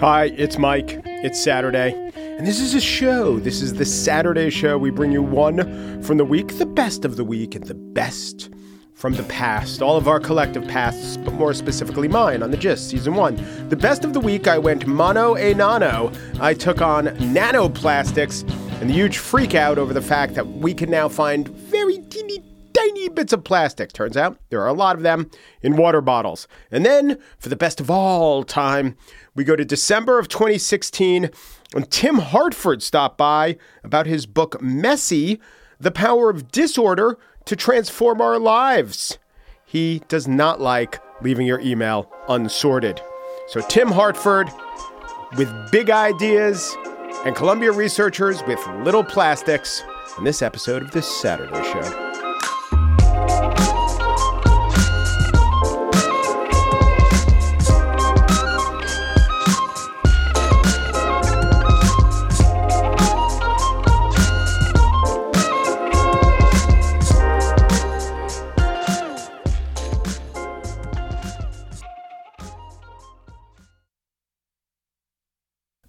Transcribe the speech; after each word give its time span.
Hi, 0.00 0.32
it's 0.36 0.58
Mike. 0.58 1.02
It's 1.04 1.42
Saturday, 1.42 1.92
and 2.14 2.46
this 2.46 2.60
is 2.60 2.74
a 2.74 2.80
show. 2.80 3.38
This 3.40 3.60
is 3.60 3.74
the 3.74 3.84
Saturday 3.84 4.48
show. 4.48 4.78
We 4.78 4.90
bring 4.90 5.10
you 5.10 5.22
one 5.22 6.02
from 6.02 6.18
the 6.18 6.24
week, 6.24 6.58
the 6.58 6.66
best 6.66 7.04
of 7.04 7.16
the 7.16 7.24
week, 7.24 7.54
and 7.54 7.64
the 7.64 7.74
best 7.74 8.50
from 8.94 9.14
the 9.14 9.24
past. 9.24 9.82
All 9.82 9.96
of 9.96 10.08
our 10.08 10.18
collective 10.18 10.66
pasts, 10.66 11.16
but 11.16 11.34
more 11.34 11.52
specifically 11.52 12.08
mine 12.08 12.42
on 12.42 12.50
the 12.50 12.56
Gist, 12.56 12.88
season 12.88 13.14
one. 13.14 13.36
The 13.68 13.76
best 13.76 14.04
of 14.04 14.12
the 14.12 14.20
week, 14.20 14.48
I 14.48 14.58
went 14.58 14.86
mono 14.86 15.36
a 15.36 15.52
nano. 15.54 16.12
I 16.40 16.54
took 16.54 16.80
on 16.80 17.06
nanoplastics 17.06 18.42
and 18.80 18.88
the 18.88 18.94
huge 18.94 19.18
freak 19.18 19.54
out 19.54 19.78
over 19.78 19.92
the 19.92 20.02
fact 20.02 20.34
that 20.34 20.46
we 20.46 20.74
can 20.74 20.90
now 20.90 21.08
find 21.08 21.48
very 21.48 21.98
teeny 22.08 22.42
tiny 22.88 23.08
bits 23.08 23.32
of 23.32 23.44
plastic. 23.44 23.92
Turns 23.92 24.16
out 24.16 24.38
there 24.50 24.62
are 24.62 24.68
a 24.68 24.72
lot 24.72 24.96
of 24.96 25.02
them 25.02 25.30
in 25.62 25.76
water 25.76 26.00
bottles. 26.00 26.48
And 26.70 26.84
then, 26.84 27.18
for 27.38 27.48
the 27.48 27.56
best 27.56 27.80
of 27.80 27.90
all 27.90 28.44
time, 28.44 28.96
we 29.34 29.44
go 29.44 29.56
to 29.56 29.64
December 29.64 30.18
of 30.18 30.28
2016, 30.28 31.30
and 31.74 31.90
Tim 31.90 32.16
Harford 32.16 32.82
stopped 32.82 33.18
by 33.18 33.56
about 33.84 34.06
his 34.06 34.26
book 34.26 34.60
Messy 34.60 35.40
The 35.78 35.90
Power 35.90 36.30
of 36.30 36.50
Disorder 36.50 37.18
to 37.44 37.56
Transform 37.56 38.20
Our 38.20 38.38
Lives. 38.38 39.18
He 39.64 40.02
does 40.08 40.26
not 40.26 40.60
like 40.60 41.00
leaving 41.22 41.46
your 41.46 41.60
email 41.60 42.10
unsorted. 42.28 43.00
So, 43.48 43.60
Tim 43.62 43.88
Harford 43.88 44.48
with 45.36 45.52
big 45.70 45.90
ideas 45.90 46.76
and 47.24 47.34
Columbia 47.34 47.72
researchers 47.72 48.42
with 48.46 48.64
little 48.82 49.04
plastics 49.04 49.82
in 50.16 50.24
this 50.24 50.42
episode 50.42 50.82
of 50.82 50.90
The 50.90 51.02
Saturday 51.02 51.62
Show. 51.64 52.07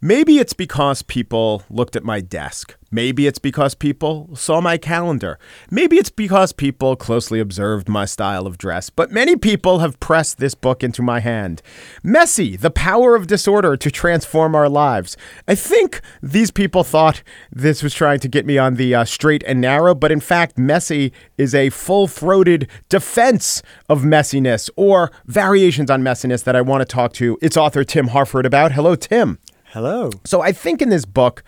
Maybe 0.09 0.39
it's 0.39 0.53
because 0.53 1.03
people 1.03 1.61
looked 1.69 1.95
at 1.95 2.03
my 2.03 2.19
desk. 2.19 2.75
Maybe 2.89 3.27
it's 3.27 3.37
because 3.37 3.75
people 3.75 4.35
saw 4.35 4.59
my 4.59 4.75
calendar. 4.75 5.37
Maybe 5.69 5.97
it's 5.97 6.09
because 6.09 6.51
people 6.51 6.95
closely 6.95 7.39
observed 7.39 7.87
my 7.87 8.05
style 8.05 8.47
of 8.47 8.57
dress. 8.57 8.89
But 8.89 9.11
many 9.11 9.35
people 9.35 9.77
have 9.77 9.99
pressed 9.99 10.39
this 10.39 10.55
book 10.55 10.83
into 10.83 11.03
my 11.03 11.19
hand. 11.19 11.61
Messy, 12.01 12.55
The 12.55 12.71
Power 12.71 13.15
of 13.15 13.27
Disorder 13.27 13.77
to 13.77 13.91
Transform 13.91 14.55
Our 14.55 14.67
Lives. 14.67 15.15
I 15.47 15.53
think 15.53 16.01
these 16.23 16.49
people 16.49 16.83
thought 16.83 17.21
this 17.51 17.83
was 17.83 17.93
trying 17.93 18.19
to 18.21 18.27
get 18.27 18.47
me 18.47 18.57
on 18.57 18.77
the 18.77 18.95
uh, 18.95 19.05
straight 19.05 19.43
and 19.45 19.61
narrow, 19.61 19.93
but 19.93 20.11
in 20.11 20.21
fact, 20.21 20.57
Messy 20.57 21.13
is 21.37 21.53
a 21.53 21.69
full 21.69 22.07
throated 22.07 22.67
defense 22.89 23.61
of 23.87 24.01
messiness 24.01 24.71
or 24.75 25.11
variations 25.27 25.91
on 25.91 26.01
messiness 26.01 26.43
that 26.45 26.55
I 26.55 26.61
want 26.61 26.81
to 26.81 26.85
talk 26.85 27.13
to 27.13 27.37
its 27.43 27.55
author, 27.55 27.83
Tim 27.83 28.07
Harford, 28.07 28.47
about. 28.47 28.71
Hello, 28.71 28.95
Tim. 28.95 29.37
Hello. 29.71 30.09
So 30.25 30.41
I 30.41 30.51
think 30.51 30.81
in 30.81 30.89
this 30.89 31.05
book, 31.05 31.43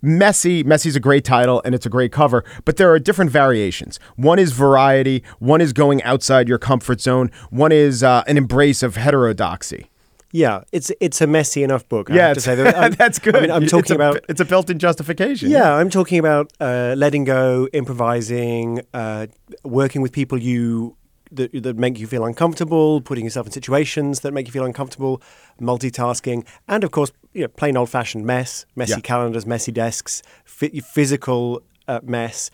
Messy, 0.00 0.62
Messy's 0.62 0.96
a 0.96 1.00
great 1.00 1.24
title 1.24 1.60
and 1.62 1.74
it's 1.74 1.84
a 1.84 1.90
great 1.90 2.10
cover, 2.10 2.42
but 2.64 2.78
there 2.78 2.90
are 2.90 2.98
different 2.98 3.30
variations. 3.30 4.00
One 4.16 4.38
is 4.38 4.52
variety, 4.52 5.22
one 5.40 5.60
is 5.60 5.74
going 5.74 6.02
outside 6.02 6.48
your 6.48 6.58
comfort 6.58 7.02
zone, 7.02 7.30
one 7.50 7.72
is 7.72 8.02
uh, 8.02 8.24
an 8.26 8.38
embrace 8.38 8.82
of 8.82 8.96
heterodoxy. 8.96 9.90
Yeah, 10.32 10.62
it's 10.72 10.90
it's 11.00 11.20
a 11.20 11.26
messy 11.26 11.62
enough 11.62 11.86
book. 11.88 12.10
I 12.10 12.14
yeah, 12.14 12.26
have 12.28 12.36
to 12.36 12.40
say 12.40 12.54
that. 12.56 12.98
that's 12.98 13.18
good. 13.18 13.36
I 13.36 13.40
mean, 13.42 13.50
I'm 13.50 13.66
talking 13.66 13.80
it's 13.80 13.90
a, 13.90 13.94
about 13.94 14.24
it's 14.28 14.40
a 14.40 14.44
built-in 14.44 14.78
justification. 14.78 15.50
Yeah, 15.50 15.74
I'm 15.74 15.88
talking 15.88 16.18
about 16.18 16.52
uh, 16.60 16.94
letting 16.96 17.24
go, 17.24 17.68
improvising, 17.72 18.80
uh, 18.92 19.26
working 19.64 20.02
with 20.02 20.12
people 20.12 20.38
you 20.38 20.96
that, 21.32 21.62
that 21.62 21.76
make 21.76 21.98
you 21.98 22.06
feel 22.06 22.24
uncomfortable, 22.24 23.00
putting 23.00 23.24
yourself 23.24 23.46
in 23.46 23.52
situations 23.52 24.20
that 24.20 24.32
make 24.32 24.46
you 24.46 24.52
feel 24.52 24.64
uncomfortable, 24.64 25.20
multitasking, 25.60 26.46
and 26.68 26.84
of 26.84 26.90
course, 26.90 27.12
you 27.32 27.42
know, 27.42 27.48
plain 27.48 27.76
old 27.76 27.90
fashioned 27.90 28.24
mess, 28.24 28.64
messy 28.76 28.92
Yeah. 28.92 29.00
calendars, 29.00 29.46
messy 29.46 29.72
desks, 29.72 30.22
physical 30.44 31.62
uh, 31.88 32.00
mess, 32.02 32.50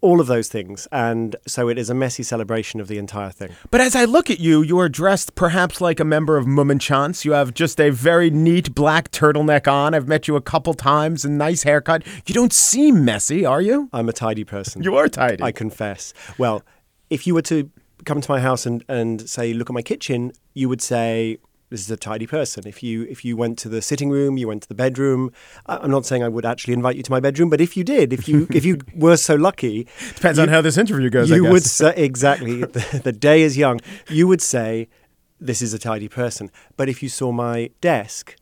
all 0.00 0.20
of 0.20 0.28
those 0.28 0.48
things. 0.48 0.86
And 0.92 1.34
so 1.46 1.68
it 1.68 1.76
is 1.76 1.90
a 1.90 1.94
messy 1.94 2.22
celebration 2.22 2.78
of 2.80 2.86
the 2.86 2.98
entire 2.98 3.30
thing. 3.30 3.50
But 3.70 3.80
as 3.80 3.96
I 3.96 4.04
look 4.04 4.30
at 4.30 4.38
you, 4.38 4.62
you 4.62 4.78
are 4.78 4.88
dressed 4.88 5.34
perhaps 5.34 5.80
like 5.80 5.98
a 5.98 6.04
member 6.04 6.36
of 6.36 6.46
Mummenschanz. 6.46 7.24
You 7.24 7.32
have 7.32 7.52
just 7.52 7.80
a 7.80 7.90
very 7.90 8.30
neat 8.30 8.74
black 8.76 9.10
turtleneck 9.10 9.66
on. 9.66 9.92
I've 9.94 10.06
met 10.06 10.28
you 10.28 10.36
a 10.36 10.40
couple 10.40 10.74
times, 10.74 11.24
a 11.24 11.30
nice 11.30 11.64
haircut. 11.64 12.06
You 12.26 12.34
don't 12.34 12.52
seem 12.52 13.04
messy, 13.04 13.44
are 13.44 13.60
you? 13.60 13.88
I'm 13.92 14.08
a 14.08 14.12
tidy 14.12 14.44
person. 14.44 14.82
You 14.84 14.94
are 14.96 15.08
tidy. 15.08 15.42
I 15.42 15.50
confess. 15.50 16.14
Well, 16.38 16.62
if 17.10 17.26
you 17.26 17.34
were 17.34 17.42
to 17.42 17.68
come 18.04 18.20
to 18.20 18.30
my 18.30 18.40
house 18.40 18.66
and, 18.66 18.84
and 18.88 19.28
say, 19.28 19.52
look 19.52 19.70
at 19.70 19.74
my 19.74 19.82
kitchen, 19.82 20.32
you 20.54 20.68
would 20.68 20.80
say, 20.82 21.38
this 21.70 21.80
is 21.80 21.90
a 21.90 21.96
tidy 21.96 22.26
person. 22.26 22.66
If 22.66 22.82
you 22.82 23.04
if 23.08 23.24
you 23.24 23.34
went 23.34 23.58
to 23.60 23.68
the 23.70 23.80
sitting 23.80 24.10
room, 24.10 24.36
you 24.36 24.46
went 24.46 24.62
to 24.64 24.68
the 24.68 24.74
bedroom. 24.74 25.32
I'm 25.64 25.90
not 25.90 26.04
saying 26.04 26.22
I 26.22 26.28
would 26.28 26.44
actually 26.44 26.74
invite 26.74 26.96
you 26.96 27.02
to 27.02 27.10
my 27.10 27.18
bedroom, 27.18 27.48
but 27.48 27.62
if 27.62 27.78
you 27.78 27.82
did, 27.84 28.12
if 28.12 28.28
you 28.28 28.46
if 28.52 28.62
you 28.66 28.76
were 28.94 29.16
so 29.16 29.34
lucky, 29.36 29.86
Depends 30.14 30.36
you- 30.38 30.42
on 30.42 30.48
how 30.50 30.60
this 30.60 30.76
interview 30.76 31.08
goes. 31.08 31.32
I 31.32 31.36
you 31.36 31.44
guess. 31.44 31.52
would 31.52 31.62
say 31.62 31.94
exactly. 31.96 32.60
the, 32.60 33.00
the 33.04 33.12
day 33.12 33.40
is 33.40 33.56
young. 33.56 33.80
You 34.10 34.28
would 34.28 34.42
say, 34.42 34.88
this 35.40 35.62
is 35.62 35.72
a 35.72 35.78
tidy 35.78 36.08
person. 36.08 36.50
But 36.76 36.90
if 36.90 37.02
you 37.02 37.08
saw 37.08 37.32
my 37.32 37.70
desk, 37.80 38.36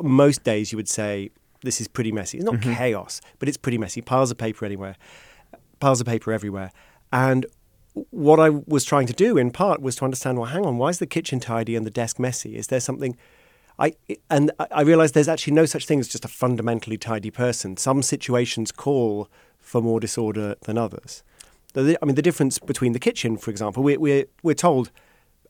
most 0.00 0.44
days 0.44 0.70
you 0.70 0.76
would 0.76 0.88
say, 0.88 1.30
this 1.64 1.80
is 1.80 1.88
pretty 1.88 2.12
messy. 2.12 2.38
It's 2.38 2.44
not 2.44 2.54
Mm-hmm. 2.60 2.74
chaos, 2.74 3.20
but 3.40 3.48
it's 3.48 3.56
pretty 3.56 3.78
messy. 3.78 4.00
Piles 4.00 4.30
of 4.30 4.38
paper 4.38 4.64
anywhere, 4.64 4.94
piles 5.80 6.00
of 6.00 6.06
paper 6.06 6.30
everywhere. 6.32 6.70
And 7.12 7.46
what 8.10 8.40
I 8.40 8.50
was 8.50 8.84
trying 8.84 9.06
to 9.06 9.12
do, 9.12 9.36
in 9.36 9.50
part, 9.50 9.80
was 9.80 9.96
to 9.96 10.04
understand. 10.04 10.38
Well, 10.38 10.50
hang 10.50 10.66
on, 10.66 10.78
why 10.78 10.88
is 10.88 10.98
the 10.98 11.06
kitchen 11.06 11.40
tidy 11.40 11.76
and 11.76 11.86
the 11.86 11.90
desk 11.90 12.18
messy? 12.18 12.56
Is 12.56 12.66
there 12.66 12.80
something? 12.80 13.16
I 13.78 13.94
and 14.30 14.52
I- 14.58 14.82
realized 14.82 15.14
there's 15.14 15.28
actually 15.28 15.54
no 15.54 15.66
such 15.66 15.86
thing 15.86 16.00
as 16.00 16.08
just 16.08 16.24
a 16.24 16.28
fundamentally 16.28 16.96
tidy 16.96 17.30
person. 17.30 17.76
Some 17.76 18.02
situations 18.02 18.70
call 18.70 19.28
for 19.58 19.80
more 19.80 20.00
disorder 20.00 20.56
than 20.62 20.78
others. 20.78 21.22
I 21.76 21.96
mean, 22.04 22.14
the 22.14 22.22
difference 22.22 22.60
between 22.60 22.92
the 22.92 23.00
kitchen, 23.00 23.36
for 23.36 23.50
example, 23.50 23.82
we're, 23.82 23.98
we're, 23.98 24.26
we're 24.44 24.54
told 24.54 24.92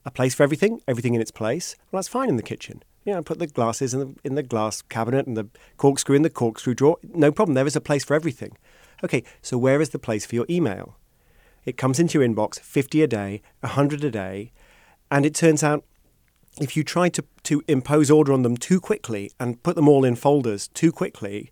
a 0.06 0.10
place 0.10 0.34
for 0.34 0.42
everything, 0.42 0.80
everything 0.88 1.14
in 1.14 1.20
its 1.20 1.30
place. 1.30 1.76
Well, 1.90 1.98
that's 1.98 2.08
fine 2.08 2.30
in 2.30 2.36
the 2.36 2.42
kitchen. 2.42 2.82
You 3.04 3.12
know, 3.12 3.22
put 3.22 3.38
the 3.38 3.46
glasses 3.46 3.92
in 3.92 4.00
the, 4.00 4.14
in 4.24 4.34
the 4.34 4.42
glass 4.42 4.80
cabinet 4.80 5.26
and 5.26 5.36
the 5.36 5.48
corkscrew 5.76 6.16
in 6.16 6.22
the 6.22 6.30
corkscrew 6.30 6.74
drawer. 6.74 6.96
No 7.02 7.30
problem. 7.30 7.54
There 7.54 7.66
is 7.66 7.76
a 7.76 7.80
place 7.80 8.04
for 8.04 8.14
everything. 8.14 8.56
Okay, 9.02 9.22
so 9.42 9.58
where 9.58 9.82
is 9.82 9.90
the 9.90 9.98
place 9.98 10.24
for 10.24 10.34
your 10.34 10.46
email? 10.48 10.96
It 11.64 11.76
comes 11.76 11.98
into 11.98 12.18
your 12.18 12.28
inbox 12.28 12.60
50 12.60 13.02
a 13.02 13.06
day, 13.06 13.42
100 13.60 14.04
a 14.04 14.10
day, 14.10 14.52
and 15.10 15.24
it 15.24 15.34
turns 15.34 15.62
out 15.62 15.84
if 16.60 16.76
you 16.76 16.84
try 16.84 17.08
to, 17.08 17.24
to 17.44 17.62
impose 17.66 18.10
order 18.10 18.32
on 18.32 18.42
them 18.42 18.56
too 18.56 18.80
quickly 18.80 19.30
and 19.40 19.62
put 19.62 19.76
them 19.76 19.88
all 19.88 20.04
in 20.04 20.14
folders 20.14 20.68
too 20.68 20.92
quickly, 20.92 21.50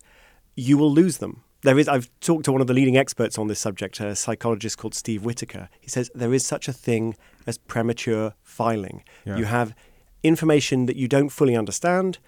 you 0.55 0.79
will 0.79 0.93
lose 0.93 1.19
them. 1.19 1.43
There 1.63 1.79
is, 1.79 1.89
I've 1.89 2.11
talked 2.21 2.45
to 2.47 2.53
one 2.53 2.61
of 2.61 2.67
the 2.67 2.75
leading 2.75 2.97
experts 2.97 3.39
on 3.39 3.47
this 3.47 3.61
subject, 3.61 4.01
a 4.01 4.17
psychologist 4.17 4.79
called 4.79 4.95
Steve 4.95 5.25
Whittaker. 5.25 5.69
He 5.81 5.89
says 5.89 6.11
there 6.15 6.35
is 6.35 6.45
such 6.45 6.69
a 6.69 6.73
thing 6.73 7.17
as 7.47 7.57
premature 7.57 8.35
filing. 8.43 9.05
Yeah. 9.25 9.37
You 9.37 9.45
have 9.45 9.75
information 10.25 10.87
that 10.87 10.97
you 10.97 11.09
don't 11.09 11.29
fully 11.29 11.57
understand. 11.57 12.19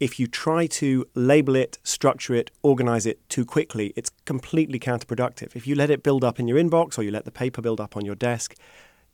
If 0.00 0.18
you 0.18 0.26
try 0.26 0.66
to 0.66 1.06
label 1.14 1.54
it, 1.56 1.78
structure 1.84 2.34
it, 2.34 2.50
organize 2.62 3.06
it 3.06 3.26
too 3.28 3.44
quickly, 3.44 3.92
it's 3.96 4.10
completely 4.24 4.78
counterproductive. 4.78 5.54
If 5.54 5.66
you 5.66 5.74
let 5.74 5.90
it 5.90 6.02
build 6.02 6.24
up 6.24 6.40
in 6.40 6.48
your 6.48 6.58
inbox 6.58 6.98
or 6.98 7.02
you 7.02 7.10
let 7.10 7.24
the 7.24 7.30
paper 7.30 7.62
build 7.62 7.80
up 7.80 7.96
on 7.96 8.04
your 8.04 8.14
desk, 8.14 8.54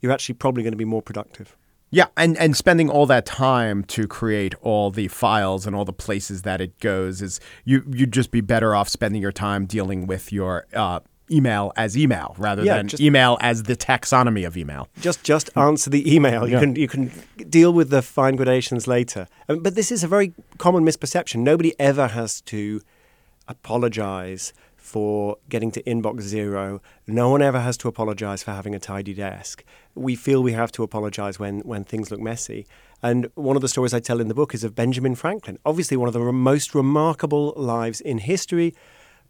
you're 0.00 0.12
actually 0.12 0.36
probably 0.36 0.62
going 0.62 0.72
to 0.72 0.78
be 0.78 0.84
more 0.84 1.02
productive. 1.02 1.56
Yeah, 1.92 2.06
and, 2.16 2.38
and 2.38 2.56
spending 2.56 2.88
all 2.88 3.06
that 3.06 3.26
time 3.26 3.82
to 3.84 4.06
create 4.06 4.54
all 4.62 4.90
the 4.90 5.08
files 5.08 5.66
and 5.66 5.74
all 5.74 5.84
the 5.84 5.92
places 5.92 6.42
that 6.42 6.60
it 6.60 6.78
goes 6.78 7.20
is 7.20 7.40
you 7.64 7.82
you'd 7.90 8.12
just 8.12 8.30
be 8.30 8.40
better 8.40 8.76
off 8.76 8.88
spending 8.88 9.20
your 9.20 9.32
time 9.32 9.66
dealing 9.66 10.06
with 10.06 10.32
your 10.32 10.66
uh, 10.72 11.00
email 11.30 11.72
as 11.76 11.96
email 11.96 12.34
rather 12.38 12.62
Yeah, 12.64 12.76
than 12.76 12.88
just- 12.88 13.00
email 13.02 13.38
as 13.40 13.64
the 13.64 13.76
taxonomy 13.76 14.46
of 14.46 14.56
email. 14.56 14.88
Just 15.00 15.22
just 15.24 15.50
answer 15.56 15.90
the 15.90 16.02
email. 16.14 16.46
You 16.46 16.54
Yeah. 16.54 16.60
can 16.60 16.76
you 16.76 16.88
can 16.88 17.10
deal 17.48 17.72
with 17.72 17.90
the 17.90 18.02
fine 18.02 18.36
gradations 18.36 18.86
later. 18.86 19.26
Um, 19.48 19.60
But 19.62 19.74
this 19.74 19.90
is 19.92 20.02
a 20.04 20.08
very 20.08 20.32
common 20.58 20.84
misperception. 20.84 21.36
Nobody 21.40 21.72
ever 21.78 22.08
has 22.08 22.40
to 22.42 22.80
apologize 23.48 24.52
for 24.76 25.36
getting 25.48 25.70
to 25.70 25.82
inbox 25.82 26.22
zero. 26.22 26.80
No 27.06 27.28
one 27.30 27.42
ever 27.42 27.60
has 27.60 27.76
to 27.78 27.88
apologize 27.88 28.42
for 28.42 28.52
having 28.52 28.74
a 28.74 28.78
tidy 28.78 29.14
desk. 29.14 29.62
We 29.94 30.16
feel 30.16 30.42
we 30.42 30.52
have 30.52 30.72
to 30.72 30.82
apologize 30.82 31.38
when 31.38 31.60
when 31.60 31.84
things 31.84 32.10
look 32.10 32.20
messy. 32.20 32.66
And 33.02 33.28
one 33.34 33.56
of 33.56 33.62
the 33.62 33.68
stories 33.68 33.94
I 33.94 34.00
tell 34.00 34.20
in 34.20 34.28
the 34.28 34.34
book 34.34 34.54
is 34.54 34.62
of 34.64 34.74
Benjamin 34.74 35.14
Franklin, 35.14 35.58
obviously 35.64 35.96
one 35.96 36.08
of 36.08 36.12
the 36.14 36.20
most 36.32 36.74
remarkable 36.74 37.54
lives 37.56 38.00
in 38.00 38.18
history, 38.18 38.74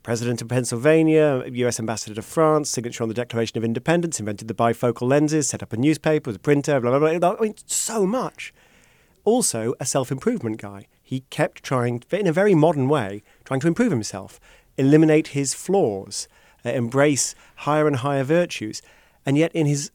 President 0.02 0.40
of 0.40 0.48
Pennsylvania, 0.48 1.44
US 1.46 1.78
ambassador 1.78 2.14
to 2.14 2.22
France, 2.22 2.70
signature 2.70 3.02
on 3.02 3.08
the 3.08 3.14
Declaration 3.14 3.58
of 3.58 3.64
Independence, 3.64 4.18
invented 4.18 4.48
the 4.48 4.54
bifocal 4.54 5.06
lenses, 5.06 5.48
set 5.48 5.62
up 5.62 5.74
a 5.74 5.76
newspaper, 5.76 6.30
was 6.30 6.36
a 6.36 6.40
printer, 6.40 6.80
blah, 6.80 6.98
blah, 6.98 7.18
blah. 7.18 7.36
I 7.38 7.42
mean, 7.42 7.54
so 7.66 8.06
much. 8.06 8.54
Also, 9.24 9.74
a 9.78 9.84
self 9.84 10.10
improvement 10.10 10.58
guy. 10.58 10.86
He 11.02 11.20
kept 11.28 11.62
trying, 11.62 12.02
in 12.10 12.26
a 12.26 12.32
very 12.32 12.54
modern 12.54 12.88
way, 12.88 13.22
trying 13.44 13.60
to 13.60 13.68
improve 13.68 13.90
himself, 13.90 14.40
eliminate 14.78 15.28
his 15.28 15.52
flaws, 15.52 16.28
uh, 16.64 16.70
embrace 16.70 17.34
higher 17.56 17.86
and 17.86 17.96
higher 17.96 18.24
virtues. 18.24 18.80
And 19.26 19.36
yet, 19.36 19.52
in 19.54 19.66
his 19.66 19.90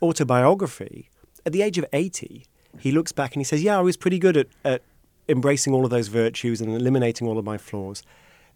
autobiography, 0.00 1.10
at 1.44 1.52
the 1.52 1.62
age 1.62 1.78
of 1.78 1.84
80, 1.92 2.46
he 2.78 2.92
looks 2.92 3.10
back 3.10 3.34
and 3.34 3.40
he 3.40 3.44
says, 3.44 3.64
Yeah, 3.64 3.78
I 3.78 3.82
was 3.82 3.96
pretty 3.96 4.20
good 4.20 4.36
at, 4.36 4.46
at 4.64 4.82
embracing 5.28 5.74
all 5.74 5.84
of 5.84 5.90
those 5.90 6.08
virtues 6.08 6.60
and 6.60 6.72
eliminating 6.72 7.26
all 7.26 7.38
of 7.38 7.44
my 7.44 7.58
flaws. 7.58 8.04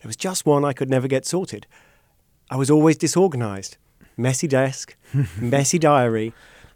There 0.02 0.08
was 0.08 0.16
just 0.16 0.44
one 0.44 0.64
I 0.64 0.72
could 0.72 0.90
never 0.90 1.06
get 1.06 1.24
sorted. 1.24 1.66
I 2.50 2.56
was 2.56 2.70
always 2.70 2.96
disorganized. 2.96 3.76
Messy 4.16 4.48
desk, 4.48 4.96
messy 5.40 5.78
diary, 5.78 6.34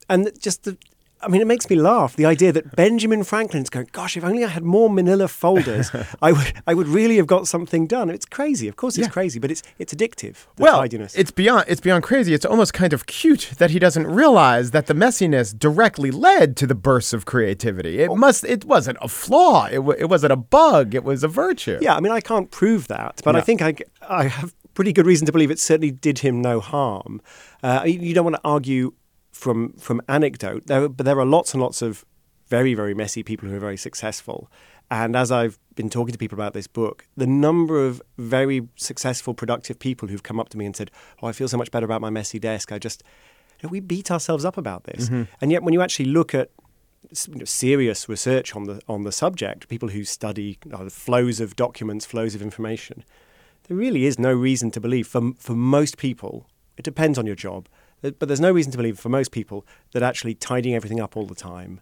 and 0.08 0.30
just 0.40 0.62
the 0.62 0.78
I 1.22 1.28
mean, 1.28 1.40
it 1.40 1.46
makes 1.46 1.68
me 1.70 1.76
laugh. 1.76 2.14
The 2.14 2.26
idea 2.26 2.52
that 2.52 2.76
Benjamin 2.76 3.24
Franklin's 3.24 3.70
going, 3.70 3.88
"Gosh, 3.92 4.16
if 4.16 4.24
only 4.24 4.44
I 4.44 4.48
had 4.48 4.62
more 4.62 4.90
Manila 4.90 5.28
folders, 5.28 5.90
I 6.22 6.32
would, 6.32 6.52
I 6.66 6.74
would 6.74 6.86
really 6.88 7.16
have 7.16 7.26
got 7.26 7.48
something 7.48 7.86
done." 7.86 8.10
It's 8.10 8.26
crazy. 8.26 8.68
Of 8.68 8.76
course, 8.76 8.98
it's 8.98 9.06
Yeah. 9.08 9.12
crazy, 9.12 9.38
but 9.38 9.50
it's 9.50 9.62
it's 9.78 9.94
addictive. 9.94 10.34
The 10.56 10.62
well, 10.64 10.80
tidiness. 10.82 11.14
it's 11.14 11.30
beyond 11.30 11.64
it's 11.68 11.80
beyond 11.80 12.04
crazy. 12.04 12.34
It's 12.34 12.44
almost 12.44 12.74
kind 12.74 12.92
of 12.92 13.06
cute 13.06 13.52
that 13.58 13.70
he 13.70 13.78
doesn't 13.78 14.06
realize 14.06 14.72
that 14.72 14.86
the 14.86 14.94
messiness 14.94 15.58
directly 15.58 16.10
led 16.10 16.56
to 16.58 16.66
the 16.66 16.74
bursts 16.74 17.12
of 17.14 17.24
creativity. 17.24 18.00
It 18.00 18.14
must 18.14 18.44
it 18.44 18.64
wasn't 18.66 18.98
a 19.00 19.08
flaw. 19.08 19.66
It, 19.66 19.76
w- 19.76 19.98
it 19.98 20.06
wasn't 20.10 20.32
a 20.32 20.36
bug. 20.36 20.94
It 20.94 21.02
was 21.02 21.24
a 21.24 21.28
virtue. 21.28 21.78
yeah. 21.80 21.96
I 21.96 22.00
mean, 22.00 22.12
I 22.12 22.20
can't 22.20 22.50
prove 22.50 22.88
that, 22.88 23.20
but 23.24 23.34
I 23.36 23.40
think 23.40 23.62
I, 23.62 23.74
I 24.06 24.24
have 24.28 24.54
pretty 24.74 24.92
good 24.92 25.06
reason 25.06 25.24
to 25.24 25.32
believe 25.32 25.50
it 25.50 25.58
certainly 25.58 25.90
did 25.90 26.18
him 26.18 26.42
no 26.42 26.60
harm. 26.60 27.22
Uh, 27.62 27.82
you 27.86 28.12
don't 28.12 28.24
want 28.24 28.36
to 28.36 28.42
argue 28.44 28.92
from 29.36 29.74
from 29.74 30.00
anecdote, 30.08 30.66
there, 30.66 30.88
but 30.88 31.04
there 31.04 31.18
are 31.18 31.26
lots 31.26 31.52
and 31.52 31.62
lots 31.62 31.82
of 31.82 32.04
very 32.48 32.74
very 32.74 32.94
messy 32.94 33.22
people 33.22 33.48
who 33.48 33.56
are 33.56 33.60
very 33.60 33.76
successful. 33.76 34.50
And 34.90 35.16
as 35.16 35.32
I've 35.32 35.58
been 35.74 35.90
talking 35.90 36.12
to 36.12 36.18
people 36.18 36.36
about 36.36 36.54
this 36.54 36.68
book, 36.68 37.06
the 37.16 37.26
number 37.26 37.84
of 37.84 38.00
very 38.18 38.68
successful, 38.76 39.34
productive 39.34 39.78
people 39.78 40.08
who've 40.08 40.22
come 40.22 40.38
up 40.40 40.48
to 40.50 40.58
me 40.58 40.64
and 40.64 40.76
said, 40.76 40.90
"Oh, 41.20 41.26
I 41.26 41.32
feel 41.32 41.48
so 41.48 41.58
much 41.58 41.70
better 41.70 41.84
about 41.84 42.00
my 42.00 42.10
messy 42.10 42.38
desk. 42.38 42.72
I 42.72 42.78
just, 42.78 43.02
you 43.60 43.66
know, 43.66 43.70
we 43.70 43.80
beat 43.80 44.10
ourselves 44.10 44.44
up 44.44 44.56
about 44.56 44.84
this." 44.84 45.08
And 45.40 45.52
yet, 45.52 45.62
when 45.62 45.74
you 45.74 45.82
actually 45.82 46.06
look 46.06 46.34
at 46.34 46.50
you 47.28 47.34
know, 47.34 47.44
serious 47.44 48.08
research 48.08 48.56
on 48.56 48.64
the 48.64 48.80
on 48.88 49.02
the 49.02 49.12
subject, 49.12 49.68
people 49.68 49.90
who 49.90 50.04
study 50.04 50.58
uh, 50.72 50.84
the 50.84 50.90
flows 50.90 51.40
of 51.40 51.56
documents, 51.56 52.06
flows 52.06 52.34
of 52.34 52.42
information, 52.42 53.04
there 53.68 53.76
really 53.76 54.06
is 54.06 54.18
no 54.18 54.32
reason 54.32 54.70
to 54.70 54.80
believe 54.80 55.06
for 55.06 55.32
for 55.38 55.54
most 55.54 55.98
people. 55.98 56.46
It 56.76 56.84
depends 56.84 57.18
on 57.18 57.26
your 57.26 57.36
job, 57.36 57.68
but 58.02 58.20
there's 58.20 58.40
no 58.40 58.52
reason 58.52 58.72
to 58.72 58.78
believe 58.78 58.98
for 58.98 59.08
most 59.08 59.32
people 59.32 59.66
that 59.92 60.02
actually 60.02 60.34
tidying 60.34 60.74
everything 60.74 61.00
up 61.00 61.16
all 61.16 61.26
the 61.26 61.34
time 61.34 61.80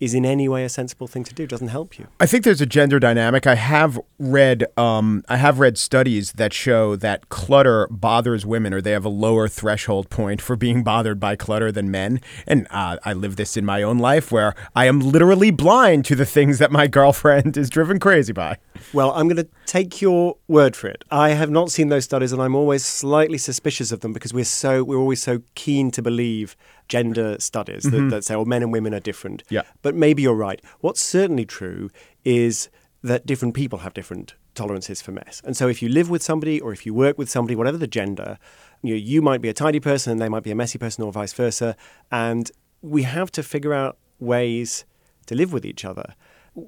is 0.00 0.12
in 0.12 0.26
any 0.26 0.48
way 0.48 0.64
a 0.64 0.68
sensible 0.68 1.06
thing 1.06 1.24
to 1.24 1.34
do. 1.34 1.46
Doesn't 1.46 1.68
help 1.68 1.98
you. 1.98 2.08
I 2.18 2.26
think 2.26 2.44
there's 2.44 2.60
a 2.60 2.66
gender 2.66 2.98
dynamic. 2.98 3.46
I 3.46 3.54
have 3.54 3.98
read 4.18 4.66
um, 4.76 5.24
I 5.28 5.36
have 5.36 5.60
read 5.60 5.78
studies 5.78 6.32
that 6.32 6.52
show 6.52 6.96
that 6.96 7.28
clutter 7.28 7.86
bothers 7.90 8.44
women, 8.44 8.74
or 8.74 8.80
they 8.80 8.90
have 8.90 9.04
a 9.04 9.10
lower 9.10 9.48
threshold 9.48 10.10
point 10.10 10.40
for 10.42 10.56
being 10.56 10.82
bothered 10.82 11.20
by 11.20 11.36
clutter 11.36 11.70
than 11.70 11.90
men. 11.90 12.20
And 12.46 12.66
uh, 12.70 12.98
I 13.04 13.12
live 13.12 13.36
this 13.36 13.56
in 13.56 13.64
my 13.64 13.82
own 13.82 13.98
life, 13.98 14.32
where 14.32 14.54
I 14.74 14.86
am 14.86 15.00
literally 15.00 15.50
blind 15.50 16.04
to 16.06 16.16
the 16.16 16.26
things 16.26 16.58
that 16.58 16.72
my 16.72 16.86
girlfriend 16.94 17.56
is 17.56 17.70
driven 17.70 17.98
crazy 17.98 18.32
by. 18.32 18.58
Well, 18.92 19.12
I'm 19.12 19.28
going 19.28 19.44
to 19.44 19.48
take 19.66 20.00
your 20.00 20.36
word 20.48 20.76
for 20.76 20.88
it. 20.88 21.04
I 21.10 21.30
have 21.30 21.50
not 21.50 21.70
seen 21.70 21.88
those 21.88 22.04
studies, 22.04 22.32
and 22.32 22.40
I'm 22.40 22.54
always 22.54 22.84
slightly 22.84 23.38
suspicious 23.38 23.92
of 23.92 24.00
them 24.00 24.12
because 24.12 24.32
we're 24.32 24.44
so 24.44 24.84
we're 24.84 24.98
always 24.98 25.22
so 25.22 25.42
keen 25.54 25.90
to 25.92 26.02
believe 26.02 26.56
gender 26.88 27.36
studies 27.38 27.84
that, 27.84 27.92
mm-hmm. 27.92 28.08
that 28.10 28.24
say, 28.24 28.36
"Well, 28.36 28.44
men 28.44 28.62
and 28.62 28.72
women 28.72 28.94
are 28.94 29.00
different." 29.00 29.42
Yeah. 29.48 29.62
But 29.82 29.94
maybe 29.94 30.22
you're 30.22 30.34
right. 30.34 30.60
What's 30.80 31.00
certainly 31.00 31.44
true 31.44 31.90
is 32.24 32.68
that 33.02 33.26
different 33.26 33.54
people 33.54 33.80
have 33.80 33.94
different 33.94 34.34
tolerances 34.54 35.02
for 35.02 35.12
mess, 35.12 35.42
and 35.44 35.56
so 35.56 35.68
if 35.68 35.82
you 35.82 35.88
live 35.88 36.10
with 36.10 36.22
somebody 36.22 36.60
or 36.60 36.72
if 36.72 36.86
you 36.86 36.94
work 36.94 37.18
with 37.18 37.28
somebody, 37.28 37.56
whatever 37.56 37.78
the 37.78 37.86
gender, 37.86 38.38
you 38.82 38.94
know, 38.94 38.98
you 38.98 39.22
might 39.22 39.40
be 39.40 39.48
a 39.48 39.54
tidy 39.54 39.80
person 39.80 40.12
and 40.12 40.20
they 40.20 40.28
might 40.28 40.42
be 40.42 40.50
a 40.50 40.54
messy 40.54 40.78
person, 40.78 41.04
or 41.04 41.12
vice 41.12 41.32
versa, 41.32 41.76
and 42.12 42.50
we 42.82 43.02
have 43.02 43.32
to 43.32 43.42
figure 43.42 43.72
out 43.72 43.96
ways 44.20 44.84
to 45.26 45.34
live 45.34 45.52
with 45.52 45.64
each 45.64 45.84
other 45.84 46.14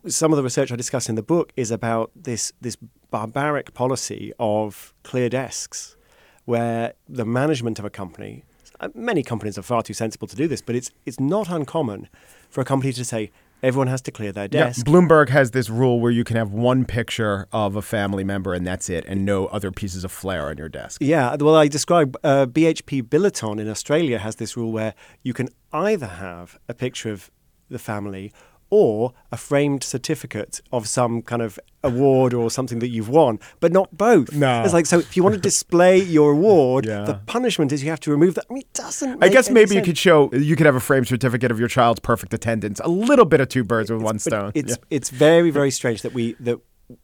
some 0.06 0.33
of 0.33 0.37
the 0.37 0.43
research 0.43 0.73
I 0.73 0.77
discuss 0.77 1.09
in 1.09 1.15
the 1.15 1.23
book 1.23 1.53
is 1.56 1.71
about 1.71 2.11
this 2.15 2.53
this 2.61 2.77
barbaric 3.11 3.75
policy 3.75 4.33
of 4.38 4.93
clear 5.03 5.29
desks, 5.29 5.97
where 6.44 6.94
the 7.09 7.25
management 7.25 7.79
of 7.79 7.85
a 7.85 7.91
company, 7.91 8.44
uh, 8.81 8.88
many 8.94 9.23
companies 9.23 9.56
are 9.59 9.62
far 9.62 9.83
too 9.83 9.94
sensible 9.94 10.27
to 10.29 10.37
do 10.37 10.49
this, 10.49 10.62
but 10.62 10.75
it's 10.75 10.91
it's 11.05 11.21
not 11.21 11.49
uncommon 11.49 12.09
for 12.50 12.61
a 12.61 12.65
company 12.65 12.93
to 12.93 13.05
say 13.05 13.31
everyone 13.62 13.88
has 13.88 14.03
to 14.03 14.11
clear 14.11 14.33
their 14.33 14.44
Yeah, 14.44 14.67
desk. 14.67 14.87
Bloomberg 14.87 15.29
has 15.31 15.53
this 15.53 15.71
rule 15.71 15.99
where 15.99 16.12
you 16.12 16.25
can 16.25 16.37
have 16.37 16.53
one 16.53 16.85
picture 16.85 17.47
of 17.53 17.75
a 17.75 17.82
family 17.82 18.23
member 18.23 18.55
and 18.55 18.67
that's 18.67 18.91
it, 18.91 19.05
and 19.06 19.25
no 19.25 19.47
other 19.47 19.71
pieces 19.71 20.05
of 20.05 20.12
flair 20.12 20.49
on 20.49 20.59
your 20.59 20.69
desk. 20.69 21.00
Yeah, 21.00 21.37
well, 21.41 21.55
I 21.56 21.69
describe 21.69 22.17
uh, 22.23 22.47
BHP 22.47 23.03
Billiton 23.03 23.59
in 23.61 23.69
Australia 23.69 24.19
has 24.19 24.37
this 24.37 24.56
rule 24.56 24.73
where 24.73 24.94
you 25.23 25.32
can 25.32 25.49
either 25.73 26.06
have 26.06 26.59
a 26.69 26.75
picture 26.75 27.11
of 27.11 27.31
the 27.69 27.79
family 27.79 28.32
or 28.71 29.13
a 29.31 29.37
framed 29.37 29.83
certificate 29.85 30.61
of 30.73 30.89
some 30.89 31.23
kind 31.23 31.43
of 31.43 31.59
award 31.85 32.35
or 32.35 32.51
something 32.51 32.81
that 32.81 32.89
you've 32.89 33.09
won, 33.09 33.39
but 33.61 33.73
not 33.73 33.97
both. 33.97 34.33
No. 34.33 34.63
It's 34.65 34.73
like, 34.73 34.87
so 34.87 34.99
if 34.99 35.17
you 35.17 35.23
want 35.23 35.35
to 35.37 35.41
display 35.41 35.99
your 35.99 36.33
award, 36.33 36.85
Yeah. 36.89 37.05
the 37.05 37.15
punishment 37.27 37.71
is 37.73 37.85
you 37.85 37.91
have 37.91 38.01
to 38.01 38.11
remove 38.11 38.35
that. 38.35 38.47
I 38.51 38.55
mean, 38.55 38.63
it 38.63 38.73
doesn't 38.75 39.23
I 39.23 39.29
guess 39.29 39.51
maybe 39.51 39.75
you 39.77 39.83
could 39.83 39.97
show 39.99 40.33
you 40.33 40.57
could 40.57 40.67
have 40.67 40.75
a 40.77 40.81
framed 40.81 41.07
certificate 41.09 41.51
of 41.53 41.59
your 41.61 41.69
child's 41.69 42.01
perfect 42.01 42.35
attendance. 42.35 42.81
A 42.85 42.89
little 42.89 43.25
bit 43.25 43.41
of 43.41 43.49
two 43.49 43.63
birds 43.65 43.91
with 43.91 44.03
one 44.03 44.19
stone. 44.19 44.51
It's 44.55 44.71
Yeah. 44.73 44.77
it's 44.91 45.11
very 45.11 45.51
very 45.51 45.71
strange 45.71 46.03
that 46.03 46.13
we 46.13 46.35
that 46.41 46.59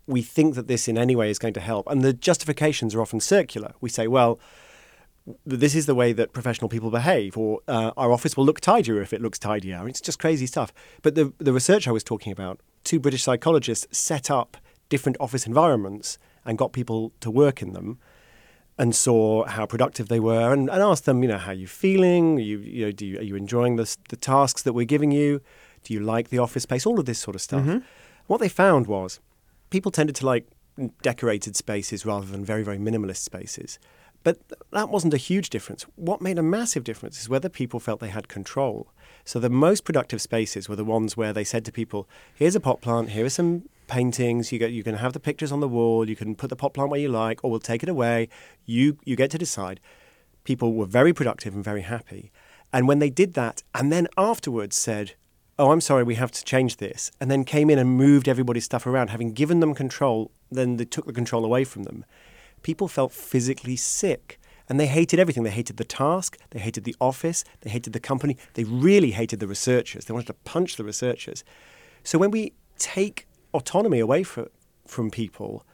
we 0.07 0.23
think 0.23 0.55
that 0.55 0.67
this 0.69 0.87
in 0.89 0.97
any 0.99 1.15
way 1.17 1.31
is 1.31 1.39
going 1.39 1.55
to 1.55 1.61
help, 1.61 1.89
and 1.91 2.03
the 2.03 2.13
justifications 2.13 2.95
are 2.95 3.01
often 3.01 3.21
circular. 3.21 3.73
We 3.81 3.89
say, 3.89 4.07
well. 4.09 4.39
This 5.47 5.75
is 5.75 5.87
the 5.87 5.95
way 5.95 6.13
that 6.13 6.33
professional 6.33 6.69
people 6.69 6.91
behave, 6.91 7.39
or 7.39 7.61
uh, 7.69 7.93
our 7.97 8.11
office 8.11 8.37
will 8.37 8.45
look 8.45 8.61
tidier 8.61 9.01
if 9.01 9.13
it 9.13 9.23
looks 9.23 9.39
tidier. 9.39 9.87
It's 9.89 10.01
just 10.01 10.19
crazy 10.19 10.47
stuff. 10.47 10.73
But 11.03 11.15
the 11.15 11.33
the 11.39 11.53
research 11.53 11.87
I 11.87 11.93
was 11.93 12.03
talking 12.03 12.33
about, 12.33 12.61
two 12.83 12.99
British 12.99 13.23
psychologists 13.23 13.87
set 13.97 14.31
up 14.31 14.57
different 14.89 15.17
office 15.21 15.47
environments 15.47 16.19
and 16.45 16.59
got 16.59 16.73
people 16.73 17.13
to 17.21 17.31
work 17.31 17.63
in 17.63 17.73
them, 17.73 17.99
and 18.77 18.97
saw 18.97 19.45
how 19.47 19.65
productive 19.65 20.09
they 20.09 20.19
were, 20.19 20.53
and, 20.53 20.69
and 20.69 20.83
asked 20.83 21.05
them, 21.05 21.23
you 21.23 21.29
know, 21.29 21.39
how 21.39 21.53
are 21.53 21.55
you 21.55 21.69
feeling? 21.69 22.39
You, 22.39 22.59
you 22.59 22.87
know, 22.87 22.93
do 22.93 23.07
you, 23.07 23.19
are 23.19 23.23
you 23.23 23.37
enjoying 23.37 23.77
the 23.77 23.97
the 24.09 24.17
tasks 24.17 24.63
that 24.63 24.73
we're 24.73 24.87
giving 24.87 25.13
you? 25.13 25.41
Do 25.85 25.95
you 25.95 26.01
like 26.01 26.31
the 26.31 26.39
office 26.39 26.65
space? 26.65 26.85
All 26.85 26.99
of 26.99 27.07
this 27.07 27.21
sort 27.21 27.37
of 27.37 27.43
stuff. 27.43 27.65
What 28.27 28.41
they 28.41 28.49
found 28.49 28.87
was 28.89 29.21
people 29.71 29.93
tended 29.93 30.17
to 30.17 30.27
like 30.27 30.47
decorated 31.03 31.55
spaces 31.55 32.05
rather 32.05 32.27
than 32.27 32.45
very 32.45 32.65
very 32.65 32.79
minimalist 32.79 33.19
spaces. 33.19 33.79
But 34.23 34.39
that 34.71 34.89
wasn't 34.89 35.15
a 35.15 35.19
huge 35.19 35.51
difference. 35.51 35.85
What 35.97 36.21
made 36.21 36.39
a 36.39 36.43
massive 36.43 36.85
difference 36.85 37.21
is 37.21 37.29
whether 37.29 37.49
people 37.49 37.81
felt 37.81 38.01
they 38.01 38.09
had 38.09 38.29
control. 38.29 38.89
So 39.25 39.39
the 39.39 39.51
most 39.51 39.85
productive 39.85 40.21
spaces 40.21 40.69
were 40.69 40.77
the 40.77 40.85
ones 40.85 41.17
where 41.17 41.33
they 41.33 41.45
said 41.45 41.65
to 41.65 41.73
people, 41.73 42.09
"Here's 42.35 42.57
a 42.57 42.61
pot 42.61 42.81
plant. 42.81 43.11
Here 43.11 43.25
are 43.25 43.31
some 43.31 43.69
paintings. 43.89 44.53
You 44.53 44.59
get 44.59 44.73
you 44.73 44.83
can 44.83 44.97
have 44.97 45.13
the 45.13 45.21
pictures 45.21 45.53
on 45.53 45.61
the 45.61 45.69
wall. 45.69 46.09
You 46.09 46.17
can 46.17 46.35
put 46.35 46.51
the 46.51 46.57
pot 46.57 46.75
plant 46.75 46.91
where 46.91 47.01
you 47.01 47.09
like, 47.09 47.43
or 47.43 47.51
we'll 47.51 47.61
take 47.61 47.83
it 47.83 47.89
away. 47.89 48.29
You 48.65 48.99
you 49.05 49.17
get 49.17 49.31
to 49.33 49.39
decide." 49.39 49.81
People 50.45 50.73
were 50.73 50.87
very 50.87 51.13
productive 51.13 51.55
and 51.55 51.65
very 51.65 51.83
happy. 51.83 52.33
And 52.73 52.89
when 52.89 52.99
they 53.01 53.11
did 53.11 53.35
that, 53.35 53.63
and 53.75 53.93
then 53.93 54.09
afterwards 54.17 54.77
said, 54.77 55.13
"Oh, 55.59 55.71
I'm 55.71 55.81
sorry, 55.81 56.03
we 56.05 56.15
have 56.17 56.33
to 56.33 56.45
change 56.45 56.79
this," 56.79 57.13
and 57.21 57.31
then 57.31 57.45
came 57.45 57.71
in 57.71 57.79
and 57.79 57.97
moved 57.97 58.29
everybody's 58.29 58.65
stuff 58.65 58.87
around, 58.87 59.11
having 59.11 59.33
given 59.33 59.61
them 59.61 59.75
control, 59.75 60.31
then 60.51 60.77
they 60.77 60.85
took 60.85 61.07
the 61.07 61.13
control 61.13 61.45
away 61.45 61.65
from 61.65 61.85
them. 61.85 62.05
People 62.63 62.89
felt 62.89 63.13
physically 63.13 63.77
sick. 63.77 64.39
And 64.69 64.79
they 64.81 64.87
hated 64.87 65.19
everything. 65.19 65.43
They 65.43 65.51
hated 65.51 65.77
the 65.77 65.85
task, 65.85 66.39
they 66.51 66.59
hated 66.59 66.85
the 66.85 66.97
office, 67.01 67.45
they 67.61 67.69
hated 67.69 67.93
the 67.93 68.01
company, 68.01 68.39
they 68.55 68.65
really 68.65 69.11
hated 69.11 69.41
the 69.41 69.47
researchers. 69.47 70.05
They 70.05 70.15
wanted 70.15 70.29
to 70.29 70.35
punch 70.45 70.77
the 70.77 70.85
researchers. 70.85 71.45
So 72.05 72.19
when 72.19 72.31
we 72.31 72.55
take 72.79 73.27
autonomy 73.53 73.99
away 73.99 74.23
from, 74.23 74.47
from 74.87 75.11
people 75.11 75.67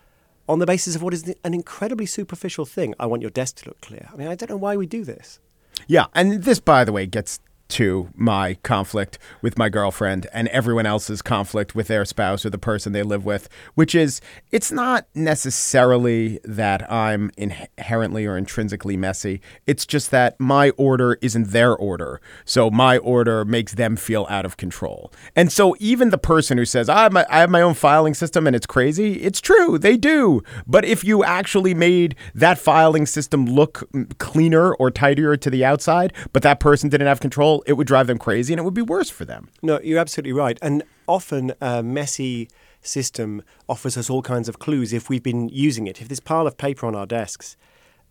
on 0.48 0.58
the 0.58 0.66
basis 0.66 0.96
of 0.96 1.02
what 1.02 1.14
is 1.14 1.32
an 1.44 1.54
incredibly 1.54 2.06
superficial 2.06 2.64
thing, 2.64 2.94
I 2.98 3.06
want 3.06 3.22
your 3.22 3.30
desk 3.30 3.56
to 3.56 3.68
look 3.68 3.80
clear. 3.80 4.08
I 4.12 4.16
mean, 4.16 4.28
I 4.28 4.34
don't 4.34 4.50
know 4.50 4.56
why 4.56 4.76
we 4.76 4.86
do 4.86 5.04
this. 5.04 5.38
Yeah, 5.86 6.06
and 6.14 6.42
this, 6.42 6.58
by 6.58 6.84
the 6.84 6.92
way, 6.92 7.06
gets 7.06 7.38
to 7.68 8.08
my 8.14 8.54
conflict 8.62 9.18
with 9.42 9.58
my 9.58 9.68
girlfriend 9.68 10.26
and 10.32 10.48
everyone 10.48 10.86
else's 10.86 11.22
conflict 11.22 11.74
with 11.74 11.88
their 11.88 12.04
spouse 12.04 12.44
or 12.46 12.50
the 12.50 12.58
person 12.58 12.92
they 12.92 13.02
live 13.02 13.24
with, 13.24 13.48
which 13.74 13.94
is 13.94 14.20
it's 14.50 14.72
not 14.72 15.06
necessarily 15.14 16.40
that 16.44 16.90
I'm 16.90 17.30
inherently 17.36 18.26
or 18.26 18.36
intrinsically 18.36 18.96
messy. 18.96 19.40
It's 19.66 19.86
just 19.86 20.10
that 20.10 20.38
my 20.40 20.70
order 20.70 21.18
isn't 21.20 21.48
their 21.48 21.76
order. 21.76 22.20
So 22.44 22.70
my 22.70 22.98
order 22.98 23.44
makes 23.44 23.74
them 23.74 23.96
feel 23.96 24.26
out 24.30 24.44
of 24.44 24.56
control. 24.56 25.12
And 25.36 25.52
so 25.52 25.76
even 25.78 26.10
the 26.10 26.18
person 26.18 26.58
who 26.58 26.64
says, 26.64 26.88
I 26.88 27.02
have 27.02 27.12
my, 27.12 27.26
I 27.28 27.40
have 27.40 27.50
my 27.50 27.62
own 27.62 27.74
filing 27.74 28.14
system 28.14 28.46
and 28.46 28.56
it's 28.56 28.66
crazy, 28.66 29.14
it's 29.20 29.40
true, 29.40 29.78
they 29.78 29.96
do. 29.96 30.42
But 30.66 30.84
if 30.84 31.04
you 31.04 31.22
actually 31.22 31.74
made 31.74 32.14
that 32.34 32.58
filing 32.58 33.06
system 33.06 33.46
look 33.46 33.88
cleaner 34.18 34.74
or 34.74 34.90
tidier 34.90 35.36
to 35.36 35.50
the 35.50 35.64
outside, 35.64 36.12
but 36.32 36.42
that 36.42 36.60
person 36.60 36.88
didn't 36.88 37.06
have 37.06 37.20
control, 37.20 37.57
it 37.66 37.74
would 37.74 37.86
drive 37.86 38.06
them 38.06 38.18
crazy 38.18 38.52
and 38.52 38.60
it 38.60 38.62
would 38.62 38.74
be 38.74 38.82
worse 38.82 39.10
for 39.10 39.24
them. 39.24 39.48
No, 39.62 39.80
you're 39.80 39.98
absolutely 39.98 40.32
right. 40.32 40.58
And 40.62 40.82
often 41.06 41.52
a 41.60 41.82
messy 41.82 42.48
system 42.80 43.42
offers 43.68 43.96
us 43.96 44.08
all 44.08 44.22
kinds 44.22 44.48
of 44.48 44.58
clues 44.58 44.92
if 44.92 45.08
we've 45.08 45.22
been 45.22 45.48
using 45.48 45.86
it. 45.86 46.00
If 46.00 46.08
this 46.08 46.20
pile 46.20 46.46
of 46.46 46.56
paper 46.56 46.86
on 46.86 46.94
our 46.94 47.06
desks 47.06 47.56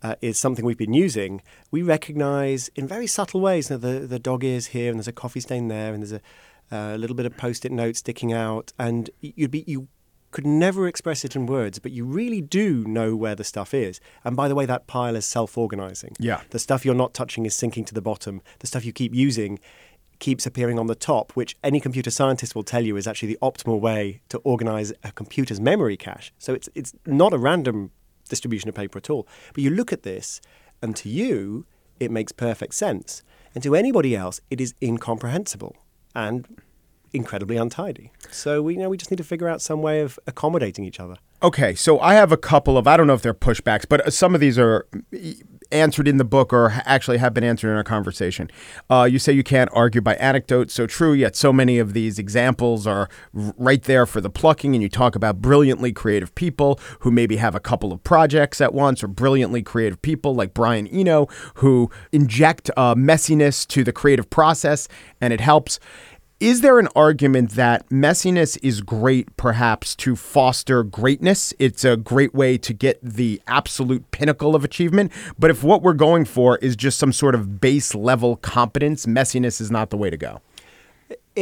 uh, 0.02 0.14
is 0.20 0.38
something 0.38 0.64
we've 0.64 0.78
been 0.78 0.94
using, 0.94 1.42
we 1.70 1.82
recognize 1.82 2.70
in 2.74 2.86
very 2.86 3.06
subtle 3.06 3.40
ways 3.40 3.68
that 3.68 3.78
the, 3.78 4.00
the 4.00 4.18
dog 4.18 4.44
ears 4.44 4.68
here 4.68 4.90
and 4.90 4.98
there's 4.98 5.08
a 5.08 5.12
coffee 5.12 5.40
stain 5.40 5.68
there 5.68 5.92
and 5.92 6.02
there's 6.02 6.12
a, 6.12 6.20
a 6.70 6.98
little 6.98 7.16
bit 7.16 7.26
of 7.26 7.36
post-it 7.36 7.72
note 7.72 7.96
sticking 7.96 8.32
out 8.32 8.72
and 8.78 9.10
you'd 9.20 9.50
be 9.50 9.64
you 9.66 9.88
could 10.30 10.46
never 10.46 10.86
express 10.86 11.24
it 11.24 11.34
in 11.34 11.46
words, 11.46 11.78
but 11.78 11.92
you 11.92 12.04
really 12.04 12.40
do 12.40 12.84
know 12.84 13.16
where 13.16 13.34
the 13.34 13.44
stuff 13.44 13.72
is. 13.72 14.00
And 14.24 14.36
by 14.36 14.48
the 14.48 14.54
way, 14.54 14.66
that 14.66 14.86
pile 14.86 15.16
is 15.16 15.24
self 15.24 15.56
organizing. 15.56 16.14
Yeah. 16.18 16.42
The 16.50 16.58
stuff 16.58 16.84
you're 16.84 16.94
not 16.94 17.14
touching 17.14 17.46
is 17.46 17.54
sinking 17.54 17.84
to 17.86 17.94
the 17.94 18.02
bottom. 18.02 18.42
The 18.58 18.66
stuff 18.66 18.84
you 18.84 18.92
keep 18.92 19.14
using 19.14 19.58
keeps 20.18 20.46
appearing 20.46 20.78
on 20.78 20.86
the 20.86 20.94
top, 20.94 21.32
which 21.32 21.56
any 21.62 21.80
computer 21.80 22.10
scientist 22.10 22.54
will 22.54 22.64
tell 22.64 22.84
you 22.84 22.96
is 22.96 23.06
actually 23.06 23.28
the 23.28 23.38
optimal 23.40 23.80
way 23.80 24.20
to 24.28 24.38
organize 24.38 24.92
a 25.04 25.12
computer's 25.12 25.60
memory 25.60 25.96
cache. 25.96 26.32
So 26.38 26.54
it's, 26.54 26.68
it's 26.74 26.92
not 27.06 27.32
a 27.32 27.38
random 27.38 27.92
distribution 28.28 28.68
of 28.68 28.74
paper 28.74 28.98
at 28.98 29.10
all. 29.10 29.26
But 29.54 29.62
you 29.62 29.70
look 29.70 29.92
at 29.92 30.02
this, 30.02 30.40
and 30.82 30.94
to 30.96 31.08
you, 31.08 31.66
it 32.00 32.10
makes 32.10 32.32
perfect 32.32 32.74
sense. 32.74 33.22
And 33.54 33.62
to 33.62 33.74
anybody 33.74 34.14
else, 34.14 34.40
it 34.50 34.60
is 34.60 34.74
incomprehensible. 34.82 35.76
And 36.14 36.60
incredibly 37.12 37.56
untidy. 37.56 38.12
So 38.30 38.62
we 38.62 38.74
you 38.74 38.80
know 38.80 38.88
we 38.88 38.96
just 38.96 39.10
need 39.10 39.18
to 39.18 39.24
figure 39.24 39.48
out 39.48 39.60
some 39.60 39.82
way 39.82 40.00
of 40.00 40.18
accommodating 40.26 40.84
each 40.84 41.00
other. 41.00 41.16
Okay, 41.40 41.76
so 41.76 42.00
I 42.00 42.14
have 42.14 42.32
a 42.32 42.36
couple 42.36 42.76
of 42.76 42.86
I 42.86 42.96
don't 42.96 43.06
know 43.06 43.14
if 43.14 43.22
they're 43.22 43.34
pushbacks, 43.34 43.84
but 43.88 44.06
uh, 44.06 44.10
some 44.10 44.34
of 44.34 44.40
these 44.40 44.58
are 44.58 44.86
answered 45.70 46.08
in 46.08 46.16
the 46.16 46.24
book 46.24 46.52
or 46.52 46.72
actually 46.84 47.18
have 47.18 47.34
been 47.34 47.44
answered 47.44 47.70
in 47.70 47.76
our 47.76 47.84
conversation. 47.84 48.50
Uh, 48.90 49.08
you 49.10 49.18
say 49.18 49.32
you 49.32 49.42
can't 49.42 49.70
argue 49.72 50.00
by 50.00 50.14
anecdote, 50.16 50.70
so 50.70 50.86
true. 50.86 51.12
Yet 51.12 51.36
so 51.36 51.52
many 51.52 51.78
of 51.78 51.92
these 51.92 52.18
examples 52.18 52.86
are 52.86 53.08
right 53.32 53.82
there 53.82 54.06
for 54.06 54.20
the 54.20 54.30
plucking, 54.30 54.74
and 54.74 54.82
you 54.82 54.88
talk 54.88 55.14
about 55.14 55.40
brilliantly 55.40 55.92
creative 55.92 56.34
people 56.34 56.80
who 57.00 57.10
maybe 57.10 57.36
have 57.36 57.54
a 57.54 57.60
couple 57.60 57.92
of 57.92 58.02
projects 58.02 58.60
at 58.60 58.74
once, 58.74 59.04
or 59.04 59.08
brilliantly 59.08 59.62
creative 59.62 60.00
people 60.02 60.34
like 60.34 60.54
Brian 60.54 60.86
Eno 60.88 61.28
who 61.54 61.90
inject 62.12 62.70
uh, 62.76 62.94
messiness 62.94 63.66
to 63.68 63.84
the 63.84 63.92
creative 63.92 64.28
process, 64.28 64.88
and 65.20 65.32
it 65.32 65.40
helps. 65.40 65.78
Is 66.40 66.60
there 66.60 66.78
an 66.78 66.86
argument 66.94 67.50
that 67.52 67.88
messiness 67.88 68.56
is 68.62 68.80
great, 68.80 69.36
perhaps, 69.36 69.96
to 69.96 70.14
foster 70.14 70.84
greatness? 70.84 71.52
It's 71.58 71.84
a 71.84 71.96
great 71.96 72.32
way 72.32 72.56
to 72.58 72.72
get 72.72 73.00
the 73.02 73.42
absolute 73.48 74.08
pinnacle 74.12 74.54
of 74.54 74.62
achievement. 74.62 75.10
But 75.36 75.50
if 75.50 75.64
what 75.64 75.82
we're 75.82 75.94
going 75.94 76.26
for 76.26 76.56
is 76.58 76.76
just 76.76 77.00
some 77.00 77.12
sort 77.12 77.34
of 77.34 77.60
base 77.60 77.92
level 77.92 78.36
competence, 78.36 79.04
messiness 79.04 79.60
is 79.60 79.72
not 79.72 79.90
the 79.90 79.96
way 79.96 80.10
to 80.10 80.16
go. 80.16 80.40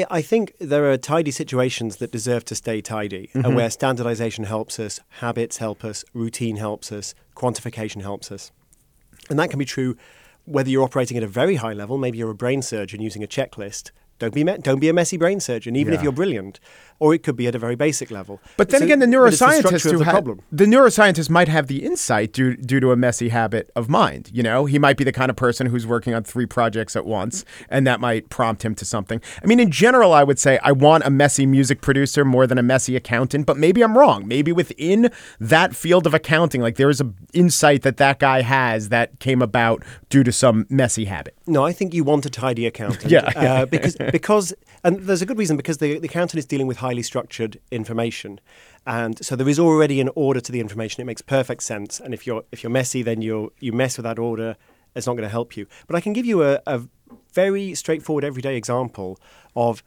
I 0.09 0.23
think 0.23 0.55
there 0.61 0.91
are 0.91 0.97
tidy 0.97 1.31
situations 1.31 1.97
that 1.97 2.11
deserve 2.11 2.47
to 2.47 2.55
stay 2.55 2.81
tidy, 2.81 3.26
mm-hmm. 3.29 3.45
and 3.45 3.55
where 3.55 3.69
standardization 3.69 4.45
helps 4.45 4.81
us, 4.81 5.00
habits 5.21 5.59
help 5.59 5.85
us, 5.85 6.07
routine 6.15 6.57
helps 6.57 6.91
us, 6.91 7.15
quantification 7.35 8.00
helps 8.00 8.33
us. 8.33 8.50
And 9.29 9.38
that 9.38 9.50
can 9.50 9.59
be 9.59 9.67
true 9.67 9.99
whether 10.47 10.71
you're 10.71 10.85
operating 10.85 11.19
at 11.19 11.23
a 11.23 11.29
very 11.29 11.57
high 11.57 11.73
level, 11.75 11.99
maybe 11.99 12.17
you're 12.17 12.31
a 12.31 12.35
brain 12.35 12.62
surgeon 12.62 13.03
using 13.03 13.23
a 13.23 13.26
checklist, 13.26 13.91
don't 14.18 14.35
be 14.35 14.44
me- 14.44 14.58
don't 14.58 14.80
be 14.80 14.88
a 14.88 14.92
messy 14.92 15.16
brain 15.16 15.40
surgeon, 15.40 15.76
even 15.76 15.92
yeah. 15.92 15.99
if 15.99 16.02
you're 16.02 16.12
brilliant. 16.12 16.61
Or 16.99 17.12
it 17.14 17.23
could 17.23 17.37
be 17.37 17.46
at 17.46 17.54
a 17.54 17.58
very 17.58 17.75
basic 17.75 18.11
level. 18.11 18.40
But 18.56 18.70
then 18.70 18.80
so, 18.80 18.87
again, 18.87 19.00
the 19.00 19.06
neuroscientist 19.06 19.82
the 19.82 19.92
who 19.92 20.02
ha- 20.02 20.12
problem. 20.12 20.40
the 20.50 20.64
neuroscientist 20.64 21.28
might 21.28 21.49
have 21.49 21.66
the 21.66 21.85
insight 21.85 22.32
due 22.32 22.56
due 22.56 22.80
to 22.80 22.90
a 22.90 22.96
messy 22.96 23.28
habit 23.28 23.70
of 23.76 23.90
mind. 23.90 24.30
You 24.32 24.42
know, 24.42 24.64
he 24.64 24.78
might 24.78 24.96
be 24.96 25.04
the 25.04 25.12
kind 25.12 25.28
of 25.28 25.37
person 25.37 25.66
who's 25.66 25.87
working 25.87 26.14
on 26.14 26.25
three 26.25 26.46
projects 26.46 26.96
at 26.96 27.04
once, 27.04 27.44
and 27.68 27.87
that 27.87 28.00
might 28.00 28.30
prompt 28.30 28.64
him 28.64 28.75
to 28.76 28.87
something. 28.87 29.20
I 29.42 29.46
mean, 29.46 29.61
in 29.61 29.70
general, 29.70 30.14
I 30.14 30.25
would 30.25 30.38
say 30.38 30.58
I 30.62 30.73
want 30.73 31.04
a 31.04 31.11
messy 31.11 31.44
music 31.44 31.82
producer 31.82 32.25
more 32.25 32.46
than 32.46 32.56
a 32.56 32.62
messy 32.62 32.96
accountant. 32.96 33.44
But 33.44 33.58
maybe 33.58 33.85
I'm 33.85 33.99
wrong. 33.99 34.26
Maybe 34.26 34.50
within 34.50 35.11
that 35.38 35.76
field 35.76 36.06
of 36.06 36.14
accounting, 36.14 36.62
like 36.62 36.76
there 36.76 36.88
is 36.88 37.02
a 37.02 37.12
insight 37.35 37.82
that 37.82 37.99
that 37.99 38.18
guy 38.18 38.40
has 38.40 38.88
that 38.88 39.20
came 39.20 39.42
about 39.42 39.85
due 40.08 40.25
to 40.25 40.32
some 40.32 40.66
messy 40.70 41.04
habit. 41.04 41.37
No, 41.46 41.64
I 41.64 41.73
think 41.73 41.92
you 41.92 42.04
want 42.04 42.25
a 42.25 42.30
tidy 42.30 42.66
accountant. 42.66 43.11
yeah, 43.11 43.32
uh, 43.37 43.66
because 43.66 43.96
because 44.12 44.54
and 44.84 45.00
there's 45.00 45.22
a 45.22 45.26
good 45.26 45.38
reason 45.38 45.56
because 45.56 45.78
the, 45.78 45.98
the 45.98 46.08
accountant 46.08 46.38
is 46.38 46.46
dealing 46.46 46.66
with 46.66 46.78
highly 46.78 47.02
structured 47.02 47.60
information, 47.70 48.40
and 48.86 49.25
so 49.25 49.36
there 49.36 49.48
is 49.48 49.58
already 49.58 50.00
an 50.00 50.10
order 50.14 50.40
to 50.40 50.52
the 50.52 50.60
information. 50.60 51.00
It 51.00 51.04
makes 51.04 51.22
perfect 51.22 51.62
sense. 51.62 52.00
And 52.00 52.14
if 52.14 52.26
you're 52.26 52.44
if 52.52 52.62
you're 52.62 52.70
messy, 52.70 53.02
then 53.02 53.22
you 53.22 53.52
you 53.60 53.72
mess 53.72 53.96
with 53.96 54.04
that 54.04 54.18
order. 54.18 54.56
It's 54.94 55.06
not 55.06 55.12
going 55.12 55.25
to 55.25 55.28
help 55.28 55.56
you. 55.56 55.66
But 55.86 55.96
I 55.96 56.00
can 56.00 56.14
give 56.14 56.25
you 56.25 56.42
a, 56.42 56.60
a 56.66 56.82
very 57.34 57.75
straightforward, 57.75 58.25
everyday 58.25 58.56
example 58.56 59.20
of 59.54 59.82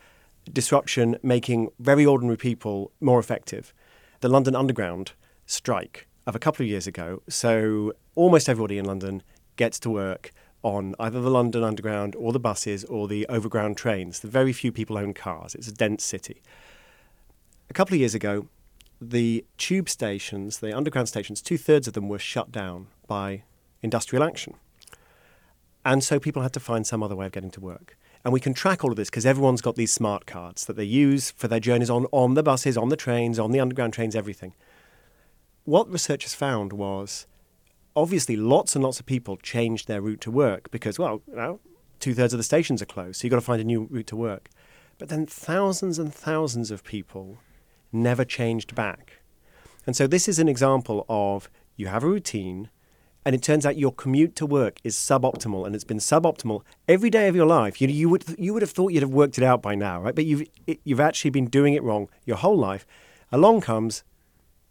disruption 0.51 1.17
making 1.23 1.69
very 1.79 2.05
ordinary 2.05 2.37
people 2.37 2.91
more 3.01 3.19
effective. 3.19 3.73
The 4.19 4.29
London 4.29 4.55
Underground 4.55 5.13
strike 5.45 6.07
of 6.27 6.35
a 6.35 6.39
couple 6.39 6.63
of 6.63 6.69
years 6.69 6.85
ago. 6.85 7.21
So 7.27 7.93
almost 8.15 8.47
everybody 8.47 8.77
in 8.77 8.85
London 8.85 9.23
gets 9.55 9.79
to 9.79 9.89
work 9.89 10.31
on 10.63 10.95
either 10.99 11.21
the 11.21 11.29
London 11.29 11.63
Underground 11.63 12.15
or 12.15 12.33
the 12.33 12.39
buses 12.39 12.83
or 12.85 13.07
the 13.07 13.25
overground 13.27 13.77
trains. 13.77 14.19
The 14.19 14.27
very 14.27 14.53
few 14.53 14.71
people 14.71 14.97
own 14.97 15.13
cars. 15.13 15.55
It's 15.55 15.67
a 15.67 15.73
dense 15.73 16.03
city. 16.03 16.41
A 17.69 17.73
couple 17.73 17.93
of 17.95 17.99
years 17.99 18.15
ago, 18.15 18.47
the 19.01 19.45
tube 19.57 19.87
stations, 19.87 20.59
the 20.59 20.75
underground 20.75 21.07
stations, 21.07 21.41
two 21.41 21.57
thirds 21.57 21.87
of 21.87 21.93
them 21.93 22.09
were 22.09 22.19
shut 22.19 22.51
down 22.51 22.87
by 23.07 23.43
industrial 23.81 24.23
action. 24.23 24.55
And 25.85 26.03
so 26.03 26.19
people 26.19 26.41
had 26.41 26.53
to 26.53 26.59
find 26.59 26.85
some 26.85 27.01
other 27.01 27.15
way 27.15 27.25
of 27.25 27.31
getting 27.31 27.51
to 27.51 27.61
work. 27.61 27.97
And 28.25 28.33
we 28.33 28.41
can 28.41 28.53
track 28.53 28.83
all 28.83 28.91
of 28.91 28.97
this 28.97 29.09
because 29.09 29.25
everyone's 29.25 29.61
got 29.61 29.75
these 29.75 29.93
smart 29.93 30.25
cards 30.25 30.65
that 30.65 30.75
they 30.75 30.83
use 30.83 31.31
for 31.31 31.47
their 31.47 31.61
journeys 31.61 31.89
on, 31.89 32.05
on 32.11 32.33
the 32.33 32.43
buses, 32.43 32.77
on 32.77 32.89
the 32.89 32.97
trains, 32.97 33.39
on 33.39 33.51
the 33.51 33.61
underground 33.61 33.93
trains, 33.93 34.15
everything. 34.15 34.53
What 35.63 35.89
researchers 35.89 36.33
found 36.33 36.73
was 36.73 37.27
obviously 37.99 38.35
lots 38.35 38.75
and 38.75 38.83
lots 38.83 38.99
of 38.99 39.05
people 39.05 39.37
changed 39.37 39.87
their 39.87 40.01
route 40.01 40.21
to 40.21 40.31
work 40.31 40.71
because, 40.71 40.97
well, 40.97 41.21
you 41.27 41.35
know, 41.35 41.59
two 41.99 42.13
thirds 42.13 42.33
of 42.33 42.37
the 42.37 42.43
stations 42.43 42.81
are 42.81 42.85
closed, 42.85 43.19
so 43.19 43.25
you've 43.25 43.31
got 43.31 43.37
to 43.37 43.41
find 43.41 43.61
a 43.61 43.65
new 43.65 43.87
route 43.91 44.07
to 44.07 44.15
work. 44.15 44.49
But 44.97 45.09
then 45.09 45.25
thousands 45.25 45.99
and 45.99 46.13
thousands 46.13 46.71
of 46.71 46.83
people 46.83 47.39
never 47.91 48.23
changed 48.23 48.73
back. 48.73 49.19
And 49.85 49.95
so 49.95 50.07
this 50.07 50.27
is 50.27 50.39
an 50.39 50.47
example 50.47 51.05
of 51.09 51.49
you 51.75 51.87
have 51.87 52.03
a 52.03 52.07
routine, 52.07 52.69
and 53.25 53.35
it 53.35 53.41
turns 53.41 53.65
out 53.65 53.77
your 53.77 53.91
commute 53.91 54.35
to 54.37 54.45
work 54.45 54.79
is 54.83 54.95
suboptimal, 54.95 55.65
and 55.65 55.75
it's 55.75 55.83
been 55.83 55.97
suboptimal 55.97 56.61
every 56.87 57.09
day 57.09 57.27
of 57.27 57.35
your 57.35 57.45
life. 57.45 57.81
You, 57.81 57.87
you 57.89 58.07
would 58.09 58.23
you 58.37 58.53
would 58.53 58.61
have 58.61 58.71
thought 58.71 58.93
you'd 58.93 59.03
have 59.03 59.13
worked 59.13 59.37
it 59.37 59.43
out 59.43 59.61
by 59.61 59.75
now, 59.75 60.01
right? 60.01 60.15
But 60.15 60.25
you've 60.25 60.43
it, 60.67 60.79
you've 60.83 60.99
actually 60.99 61.31
been 61.31 61.47
doing 61.47 61.73
it 61.73 61.83
wrong 61.83 62.09
your 62.25 62.37
whole 62.37 62.57
life. 62.57 62.85
Along 63.31 63.61
comes 63.61 64.03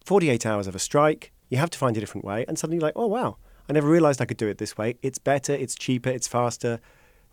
48 0.05 0.47
hours 0.47 0.67
of 0.67 0.75
a 0.75 0.79
strike, 0.79 1.33
you 1.49 1.59
have 1.59 1.71
to 1.71 1.79
find 1.79 1.97
a 1.97 2.01
different 2.01 2.25
way. 2.25 2.45
And 2.47 2.59
suddenly 2.59 2.77
you're 2.77 2.89
like, 2.89 2.97
oh, 2.97 3.07
wow, 3.07 3.37
I 3.69 3.73
never 3.73 3.89
realized 3.89 4.21
I 4.21 4.25
could 4.25 4.37
do 4.37 4.49
it 4.49 4.59
this 4.59 4.77
way. 4.77 4.97
It's 5.03 5.19
better, 5.19 5.53
it's 5.53 5.75
cheaper, 5.75 6.11
it's 6.11 6.29
faster, 6.29 6.81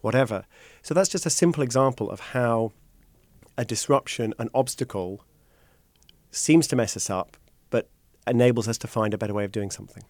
whatever. 0.02 0.46
So 0.82 0.94
that's 0.94 1.10
just 1.10 1.26
a 1.26 1.30
simple 1.30 1.64
example 1.64 2.10
of 2.10 2.20
how 2.20 2.72
a 3.58 3.66
disruption, 3.66 4.34
an 4.38 4.50
obstacle, 4.54 5.22
seems 6.32 6.68
to 6.68 6.76
mess 6.76 6.98
us 6.98 7.10
up, 7.10 7.38
but 7.70 7.90
enables 8.28 8.68
us 8.68 8.78
to 8.80 8.88
find 8.88 9.14
a 9.14 9.18
better 9.18 9.34
way 9.34 9.46
of 9.46 9.52
doing 9.52 9.72
something. 9.72 10.04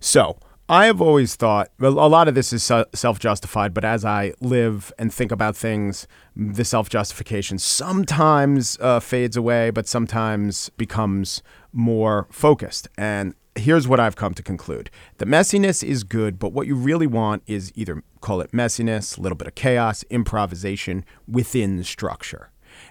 So, 0.00 0.38
I 0.70 0.84
have 0.84 1.00
always 1.00 1.34
thought 1.34 1.70
a 1.80 1.88
lot 1.88 2.28
of 2.28 2.34
this 2.34 2.52
is 2.52 2.62
self 2.62 3.18
justified, 3.18 3.72
but 3.72 3.86
as 3.86 4.04
I 4.04 4.34
live 4.40 4.92
and 4.98 5.12
think 5.12 5.32
about 5.32 5.56
things, 5.56 6.06
the 6.36 6.64
self 6.64 6.90
justification 6.90 7.58
sometimes 7.58 8.76
uh, 8.80 9.00
fades 9.00 9.34
away, 9.34 9.70
but 9.70 9.88
sometimes 9.88 10.68
becomes 10.76 11.42
more 11.72 12.26
focused. 12.30 12.86
And 12.98 13.34
here's 13.54 13.88
what 13.88 13.98
I've 13.98 14.16
come 14.16 14.34
to 14.34 14.42
conclude 14.42 14.90
the 15.16 15.24
messiness 15.24 15.82
is 15.82 16.04
good, 16.04 16.38
but 16.38 16.52
what 16.52 16.66
you 16.66 16.74
really 16.74 17.06
want 17.06 17.44
is 17.46 17.72
either 17.74 18.02
call 18.20 18.42
it 18.42 18.52
messiness, 18.52 19.16
a 19.16 19.22
little 19.22 19.36
bit 19.36 19.48
of 19.48 19.54
chaos, 19.54 20.04
improvisation 20.10 21.02
within 21.26 21.82
structure. 21.82 22.50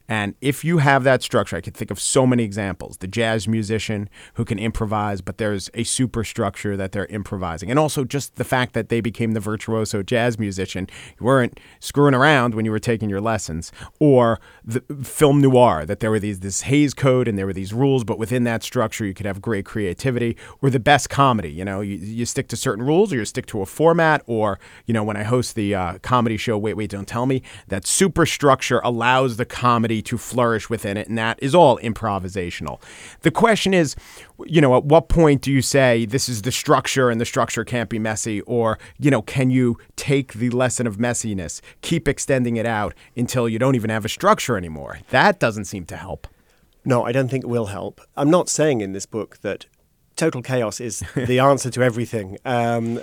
And 0.10 0.36
if 0.40 0.64
you 0.64 0.78
have 0.78 1.04
that 1.04 1.22
structure, 1.22 1.58
I 1.58 1.62
could 1.62 1.74
think 1.74 1.92
of 1.92 2.00
so 2.00 2.26
many 2.26 2.44
examples. 2.44 2.98
The 2.98 3.08
jazz 3.08 3.48
musician 3.48 4.10
who 4.36 4.46
can 4.46 4.58
improvise, 4.58 5.22
but 5.22 5.38
there's 5.38 5.70
a 5.74 5.84
superstructure 5.84 6.78
that 6.78 6.94
they're 6.94 7.08
improvising. 7.08 7.70
And 7.70 7.78
also 7.78 8.06
just 8.06 8.36
the 8.36 8.46
fact 8.46 8.74
that 8.74 8.90
they 8.90 9.02
became 9.02 9.34
the 9.34 9.40
virtuoso 9.40 10.04
jazz 10.04 10.40
musician. 10.40 10.88
You 11.20 11.26
weren't 11.26 11.60
screwing 11.80 12.14
around 12.14 12.56
when 12.56 12.64
you 12.64 12.72
were 12.72 12.80
taking 12.80 13.10
your 13.10 13.20
lessons. 13.20 13.72
Or 14.00 14.40
the 14.64 14.82
film 15.04 15.42
noir, 15.42 15.86
that 15.86 16.00
there 16.00 16.12
were 16.12 16.20
these 16.20 16.40
this 16.40 16.62
Hays 16.62 16.94
code 16.94 17.28
and 17.28 17.38
there 17.38 17.46
were 17.46 17.54
these 17.54 17.74
rules, 17.74 18.04
but 18.04 18.18
within 18.18 18.44
that 18.46 18.64
structure 18.64 19.06
you 19.06 19.14
could 19.14 19.26
have 19.26 19.42
great 19.42 19.66
creativity. 19.66 20.38
Or 20.62 20.70
the 20.70 20.80
best 20.80 21.10
comedy, 21.10 21.52
you 21.52 21.66
know, 21.66 21.82
you, 21.82 21.98
you 21.98 22.26
stick 22.26 22.48
to 22.50 22.56
certain 22.56 22.86
rules 22.86 23.12
or 23.12 23.18
you 23.18 23.26
stick 23.26 23.46
to 23.48 23.62
a 23.62 23.66
format. 23.66 24.24
Or, 24.26 24.58
you 24.86 24.94
know, 24.94 25.04
when 25.04 25.18
I 25.18 25.24
host 25.24 25.56
the 25.56 25.76
uh, 25.76 25.98
comedy 26.00 26.38
show, 26.38 26.58
Wait, 26.58 26.76
Wait, 26.76 26.92
Don't 26.92 27.08
Tell 27.08 27.26
Me, 27.26 27.42
that 27.68 27.86
superstructure 27.86 28.80
allows 28.84 29.36
the 29.36 29.46
comedy 29.46 29.97
to 30.04 30.18
flourish 30.18 30.70
within 30.70 30.98
it, 30.98 31.08
and 31.08 31.18
that 31.18 31.38
is 31.42 31.54
all 31.56 31.78
improvisational. 31.80 32.82
The 33.22 33.32
question 33.32 33.74
is, 33.74 33.96
you 34.46 34.62
know, 34.62 34.76
at 34.78 34.86
what 34.86 35.10
point 35.10 35.42
do 35.42 35.52
you 35.52 35.62
say 35.62 36.06
this 36.06 36.30
is 36.30 36.42
the 36.44 36.52
structure 36.52 37.10
and 37.10 37.20
the 37.20 37.26
structure 37.26 37.64
can't 37.64 37.90
be 37.90 38.00
messy, 38.00 38.42
or, 38.42 38.78
you 38.98 39.12
know, 39.12 39.22
can 39.22 39.50
you 39.50 39.78
take 39.96 40.34
the 40.34 40.50
lesson 40.50 40.88
of 40.88 40.98
messiness, 40.98 41.62
keep 41.82 42.08
extending 42.08 42.58
it 42.58 42.66
out 42.66 42.94
until 43.16 43.50
you 43.50 43.60
don't 43.60 43.76
even 43.76 43.90
have 43.90 44.06
a 44.06 44.10
structure 44.10 44.58
anymore? 44.58 45.00
That 45.10 45.40
doesn't 45.40 45.66
seem 45.66 45.86
to 45.86 45.98
help. 45.98 46.28
No, 46.86 47.04
I 47.04 47.12
don't 47.12 47.28
think 47.28 47.44
it 47.44 47.48
will 47.48 47.66
help. 47.66 48.00
I'm 48.16 48.30
not 48.30 48.48
saying 48.48 48.82
in 48.82 48.94
this 48.94 49.06
book 49.06 49.40
that 49.42 49.66
total 50.16 50.42
chaos 50.42 50.80
is 50.80 51.04
the 51.16 51.40
answer 51.40 51.70
to 51.70 51.82
everything. 51.82 52.38
Um, 52.46 53.02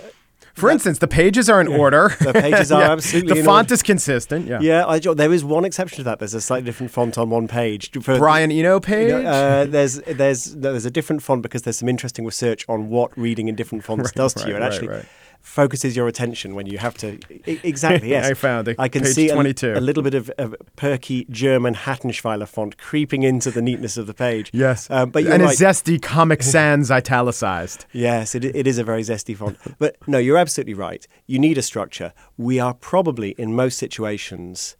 for 0.55 0.69
instance, 0.71 0.99
the 0.99 1.07
pages 1.07 1.49
are 1.49 1.59
in 1.61 1.69
Yeah. 1.69 1.77
order. 1.77 2.15
The 2.19 2.33
pages 2.33 2.71
are 2.71 2.81
absolutely 2.93 3.39
The 3.39 3.43
font 3.43 3.65
order. 3.67 3.73
is 3.75 3.83
consistent. 3.83 4.47
Yeah. 4.47 4.59
yeah, 4.61 4.85
I, 4.87 4.99
there 4.99 5.31
is 5.33 5.43
one 5.43 5.65
exception 5.65 5.97
to 5.97 6.03
that. 6.03 6.19
There's 6.19 6.33
a 6.33 6.41
slightly 6.41 6.65
different 6.65 6.91
font 6.91 7.17
on 7.17 7.29
one 7.29 7.47
page. 7.47 7.91
For, 8.01 8.17
Brian 8.17 8.51
Eno 8.51 8.79
page. 8.79 9.09
You 9.11 9.21
know, 9.23 9.29
uh, 9.29 9.65
there's 9.69 9.95
there's 10.07 10.55
there's 10.55 10.85
a 10.85 10.91
different 10.91 11.21
font 11.23 11.41
because 11.41 11.61
there's 11.63 11.77
some 11.77 11.89
interesting 11.89 12.25
research 12.25 12.65
on 12.67 12.89
what 12.89 13.15
reading 13.17 13.47
in 13.47 13.55
different 13.55 13.83
fonts 13.83 14.11
does 14.11 14.33
to 14.35 14.47
you, 14.47 14.55
and 14.55 14.63
right, 14.63 14.71
actually 14.73 14.87
right. 14.89 15.05
Focuses 15.45 15.95
your 15.95 16.07
attention 16.07 16.55
when 16.55 16.65
you 16.65 16.79
have 16.79 16.97
to. 16.97 17.19
Exactly. 17.45 18.09
Yes, 18.15 18.25
I 18.25 18.33
found 18.33 18.67
it. 18.67 18.77
I 18.79 18.89
can 18.89 19.05
see 19.05 19.29
a, 19.29 19.33
22. 19.33 19.73
a 19.73 19.79
little 19.79 20.01
bit 20.01 20.15
of, 20.15 20.29
of 20.39 20.55
perky 20.75 21.27
German 21.29 21.75
Haettenschweiler 21.75 22.47
font 22.47 22.77
creeping 22.79 23.21
into 23.21 23.51
the 23.51 23.61
neatness 23.61 23.95
of 23.95 24.07
the 24.07 24.13
page. 24.13 24.49
Yes. 24.53 24.89
um, 24.89 25.11
but 25.11 25.23
and 25.25 25.43
right. 25.43 25.61
a 25.61 25.63
zesty 25.63 26.01
Comic 26.01 26.41
Sans 26.41 26.89
italicized. 26.89 27.85
Yes, 27.93 28.33
it, 28.33 28.43
it 28.43 28.65
is 28.65 28.79
a 28.79 28.83
very 28.83 29.03
zesty 29.03 29.37
font. 29.37 29.57
But 29.77 29.97
no, 30.07 30.17
you're 30.17 30.37
absolutely 30.37 30.73
right. 30.73 31.07
You 31.27 31.37
need 31.37 31.57
a 31.57 31.61
structure. 31.61 32.11
We 32.37 32.59
are 32.59 32.73
probably, 32.73 33.29
in 33.37 33.55
most 33.55 33.77
situations, 33.77 34.75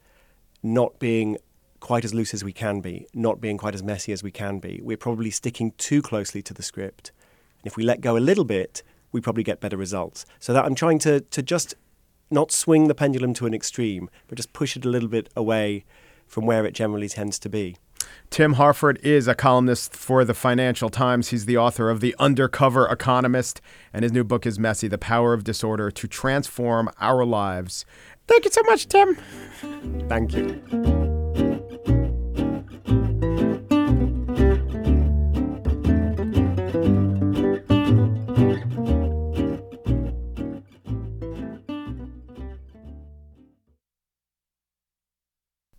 not 0.63 0.97
being 0.99 1.37
quite 1.79 2.03
as 2.03 2.13
loose 2.13 2.33
as 2.33 2.43
we 2.43 2.51
can 2.51 2.81
be, 2.81 3.05
not 3.13 3.39
being 3.39 3.57
quite 3.57 3.75
as 3.75 3.83
messy 3.83 4.11
as 4.11 4.23
we 4.23 4.31
can 4.31 4.57
be. 4.57 4.81
We're 4.83 4.97
probably 4.97 5.29
sticking 5.29 5.73
too 5.77 6.01
closely 6.01 6.41
to 6.41 6.53
the 6.53 6.63
script. 6.63 7.11
And 7.59 7.67
if 7.67 7.77
we 7.77 7.83
let 7.83 8.01
go 8.01 8.17
a 8.17 8.19
little 8.19 8.45
bit, 8.45 8.81
we 9.15 9.21
probably 9.21 9.43
get 9.43 9.61
better 9.61 9.77
results. 9.77 10.25
So 10.39 10.53
that 10.53 10.65
I'm 10.65 10.75
trying 10.75 10.99
to, 10.99 11.21
to 11.21 11.41
just 11.41 11.73
not 12.29 12.51
swing 12.51 12.89
the 12.89 12.93
pendulum 12.93 13.33
to 13.35 13.45
an 13.45 13.53
extreme, 13.53 14.09
but 14.27 14.35
just 14.35 14.51
push 14.51 14.75
it 14.75 14.83
a 14.83 14.89
little 14.89 15.07
bit 15.07 15.29
away 15.35 15.85
from 16.27 16.45
where 16.45 16.65
it 16.65 16.73
generally 16.73 17.07
tends 17.07 17.39
to 17.39 17.49
be. 17.49 17.77
Tim 18.29 18.53
Harford 18.53 18.99
is 19.03 19.27
a 19.27 19.33
columnist 19.33 19.95
for 19.95 20.25
the 20.25 20.33
Financial 20.33 20.89
Times. 20.89 21.29
He's 21.29 21.45
the 21.45 21.57
author 21.57 21.89
of 21.89 22.01
The 22.01 22.13
Undercover 22.19 22.87
Economist, 22.87 23.61
and 23.93 24.03
his 24.03 24.11
new 24.11 24.25
book 24.25 24.45
is 24.45 24.59
Messy 24.59 24.89
The 24.89 24.97
Power 24.97 25.33
of 25.33 25.45
Disorder 25.45 25.89
to 25.91 26.07
Transform 26.07 26.89
Our 26.99 27.25
Lives. 27.25 27.85
Thank 28.27 28.43
you 28.43 28.51
so 28.51 28.63
much, 28.63 28.87
Tim. 28.87 29.15
Thank 30.09 30.33
you. 30.33 31.04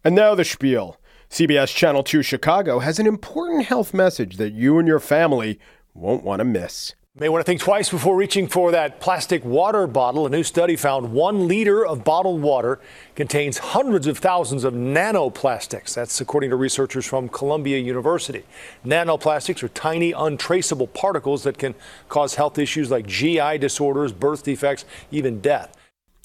And 0.06 0.14
now 0.14 0.36
the 0.36 0.44
spiel. 0.44 1.00
CBS 1.30 1.74
Channel 1.74 2.04
2 2.04 2.22
Chicago 2.22 2.78
has 2.78 3.00
an 3.00 3.08
important 3.08 3.64
health 3.64 3.92
message 3.92 4.36
that 4.36 4.52
you 4.52 4.78
and 4.78 4.86
your 4.86 5.00
family 5.00 5.58
won't 5.94 6.22
want 6.22 6.38
to 6.38 6.44
miss. 6.44 6.94
May 7.18 7.28
want 7.28 7.44
to 7.44 7.44
think 7.44 7.60
twice 7.60 7.90
before 7.90 8.14
reaching 8.14 8.46
for 8.46 8.70
that 8.70 9.00
plastic 9.00 9.44
water 9.44 9.88
bottle. 9.88 10.24
A 10.24 10.30
new 10.30 10.44
study 10.44 10.76
found 10.76 11.10
one 11.12 11.48
liter 11.48 11.84
of 11.84 12.04
bottled 12.04 12.40
water 12.40 12.78
contains 13.16 13.58
hundreds 13.58 14.06
of 14.06 14.18
thousands 14.18 14.62
of 14.62 14.74
nanoplastics. 14.74 15.94
That's 15.94 16.20
according 16.20 16.50
to 16.50 16.56
researchers 16.56 17.04
from 17.04 17.28
Columbia 17.28 17.78
University. 17.78 18.44
Nanoplastics 18.84 19.64
are 19.64 19.68
tiny, 19.70 20.12
untraceable 20.12 20.86
particles 20.86 21.42
that 21.42 21.58
can 21.58 21.74
cause 22.08 22.36
health 22.36 22.60
issues 22.60 22.92
like 22.92 23.08
GI 23.08 23.58
disorders, 23.58 24.12
birth 24.12 24.44
defects, 24.44 24.84
even 25.10 25.40
death. 25.40 25.76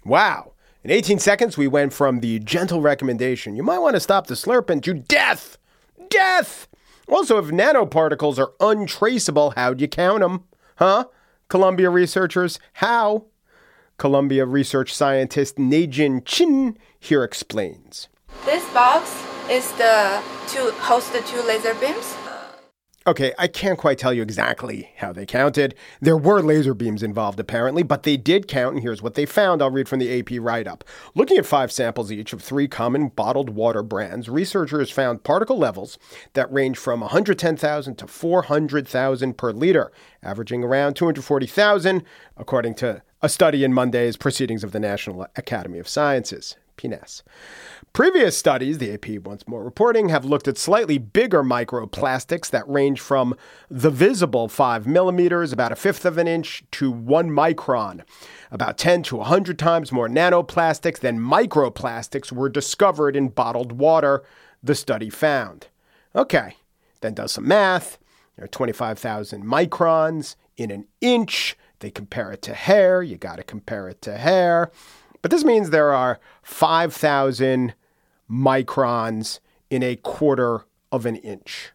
Wow. 0.06 0.51
In 0.84 0.90
18 0.90 1.20
seconds, 1.20 1.58
we 1.58 1.68
went 1.68 1.94
from 1.94 2.22
the 2.22 2.40
gentle 2.40 2.82
recommendation, 2.82 3.56
you 3.56 3.62
might 3.62 3.78
want 3.78 3.96
to 3.96 4.00
stop 4.00 4.26
the 4.26 4.34
slurping, 4.34 4.82
to 4.82 4.96
death. 4.96 5.60
Death! 6.10 6.68
Also, 7.08 7.38
if 7.38 7.46
nanoparticles 7.46 8.40
are 8.40 8.54
untraceable, 8.60 9.52
how'd 9.52 9.80
you 9.80 9.88
count 9.88 10.22
them? 10.22 10.46
Huh? 10.78 11.06
Columbia 11.50 11.92
researchers, 11.92 12.60
how? 12.74 13.26
Columbia 13.98 14.44
research 14.48 14.92
scientist 14.92 15.58
Naixin 15.58 16.24
Qian 16.24 16.76
here 17.00 17.24
explains. 17.24 18.08
This 18.46 18.68
box 18.74 19.24
is 19.52 19.72
the 19.74 20.20
to 20.48 20.72
host 20.80 21.14
the 21.14 21.22
two 21.22 21.44
laser 21.44 21.76
beams. 21.76 22.16
Okay, 23.08 23.34
I 23.40 23.48
can't 23.48 23.80
quite 23.80 23.98
tell 23.98 24.14
you 24.14 24.22
exactly 24.22 24.92
how 24.98 25.12
they 25.12 25.26
counted. 25.26 25.74
There 26.02 26.16
were 26.16 26.40
laser 26.40 26.76
beams 26.76 27.02
involved, 27.02 27.40
apparently, 27.40 27.82
but 27.82 28.04
they 28.04 28.16
did 28.16 28.48
count, 28.48 28.76
and 28.76 28.84
here's 28.84 29.02
what 29.02 29.16
they 29.16 29.26
found. 29.26 29.60
I'll 29.60 29.72
read 29.72 29.90
from 29.90 29.98
the 29.98 30.20
AP 30.20 30.30
write 30.40 30.68
up. 30.68 30.84
Looking 31.16 31.40
at 31.40 31.48
five 31.48 31.72
samples 31.72 32.12
each 32.12 32.32
of 32.32 32.44
three 32.44 32.68
common 32.68 33.08
bottled 33.08 33.50
water 33.50 33.82
brands, 33.82 34.30
researchers 34.30 34.92
found 34.92 35.24
particle 35.24 35.58
levels 35.58 35.98
that 36.34 36.54
range 36.54 36.78
from 36.78 37.00
110,000 37.00 37.96
to 37.96 38.06
400,000 38.06 39.36
per 39.36 39.52
liter, 39.52 39.92
averaging 40.22 40.64
around 40.64 40.94
240,000, 40.94 42.04
according 42.38 42.76
to 42.76 43.02
a 43.24 43.30
study 43.30 43.64
in 43.64 43.74
Monday's 43.74 44.16
Proceedings 44.16 44.64
of 44.64 44.74
the 44.74 44.80
National 44.80 45.26
Academy 45.36 45.80
of 45.80 45.88
Sciences. 45.88 46.56
PNAS. 46.82 47.22
Previous 47.94 48.38
studies, 48.38 48.78
the 48.78 48.94
AP 48.94 49.24
once 49.26 49.48
more 49.48 49.64
reporting, 49.64 50.10
have 50.10 50.26
looked 50.26 50.48
at 50.48 50.58
slightly 50.58 50.98
bigger 50.98 51.44
microplastics 51.44 52.50
that 52.50 52.68
range 52.68 53.00
from 53.00 53.36
the 53.70 53.90
visible 53.90 54.48
5 54.48 54.88
millimeters, 54.88 55.52
about 55.52 55.72
a 55.72 55.76
fifth 55.76 56.06
of 56.06 56.18
an 56.18 56.28
inch, 56.28 56.64
to 56.72 56.90
1 56.92 57.30
micron. 57.30 58.04
About 58.50 58.78
10 58.78 59.04
to 59.04 59.18
100 59.18 59.60
times 59.60 59.92
more 59.92 60.10
nanoplastics 60.10 61.00
than 61.00 61.20
microplastics 61.20 62.32
were 62.32 62.50
discovered 62.50 63.16
in 63.16 63.30
bottled 63.30 63.74
water, 63.74 64.24
the 64.64 64.76
study 64.76 65.10
found. 65.10 65.68
Okay, 66.16 66.56
then 67.02 67.14
does 67.14 67.34
some 67.34 67.48
math. 67.48 67.98
There 68.36 68.46
are 68.46 68.48
25,000 68.48 69.44
microns 69.44 70.36
in 70.58 70.72
an 70.72 70.88
inch. 71.02 71.58
They 71.80 71.92
compare 71.92 72.32
it 72.32 72.42
to 72.44 72.54
hair. 72.54 73.02
You 73.02 73.18
got 73.18 73.38
to 73.38 73.44
compare 73.44 73.90
it 73.90 74.02
to 74.04 74.18
hair. 74.18 74.72
But 75.22 75.32
this 75.32 75.44
means 75.44 75.70
there 75.70 75.94
are 75.94 76.20
5,000 76.44 77.74
microns 78.30 79.40
in 79.70 79.84
a 79.84 79.96
quarter 79.98 80.66
of 80.92 81.06
an 81.06 81.18
inch. 81.18 81.72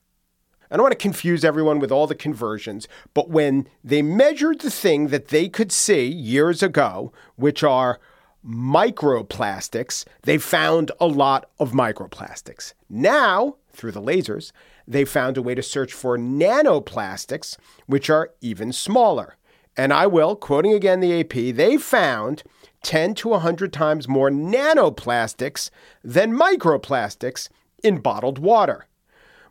I 0.71 0.77
don't 0.77 0.83
want 0.83 0.93
to 0.93 0.99
confuse 0.99 1.45
everyone 1.45 1.79
with 1.79 1.93
all 1.93 2.07
the 2.07 2.15
conversions, 2.15 2.89
but 3.15 3.31
when 3.31 3.69
they 3.85 4.03
measured 4.03 4.61
the 4.61 4.71
thing 4.71 5.09
that 5.09 5.29
they 5.29 5.49
could 5.49 5.71
see 5.71 6.07
years 6.07 6.63
ago, 6.63 7.13
which 7.37 7.63
are 7.63 8.01
microplastics, 8.45 10.05
they 10.23 10.39
found 10.39 10.91
a 11.01 11.07
lot 11.07 11.49
of 11.61 11.73
microplastics. 11.73 12.75
Now, 12.89 13.57
through 13.73 13.93
the 13.93 14.03
lasers, 14.03 14.51
they 14.89 15.05
found 15.05 15.37
a 15.37 15.43
way 15.43 15.55
to 15.55 15.63
search 15.63 15.93
for 15.93 16.19
nanoplastics, 16.19 17.57
which 17.87 18.11
are 18.11 18.33
even 18.41 18.73
smaller. 18.73 19.37
And 19.77 19.93
I 19.93 20.07
will, 20.07 20.37
quoting 20.37 20.73
again 20.73 21.01
the 21.01 21.21
AP, 21.21 21.55
they 21.55 21.77
found 21.77 22.43
10 22.87 23.16
to 23.16 23.29
100 23.31 23.72
times 23.72 24.07
more 24.07 24.31
nanoplastics 24.31 25.70
than 26.05 26.38
microplastics 26.38 27.49
in 27.83 27.99
bottled 27.99 28.38
water. 28.38 28.87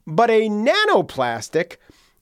But 0.07 0.29
a 0.29 0.47
nanoplastic 0.47 1.75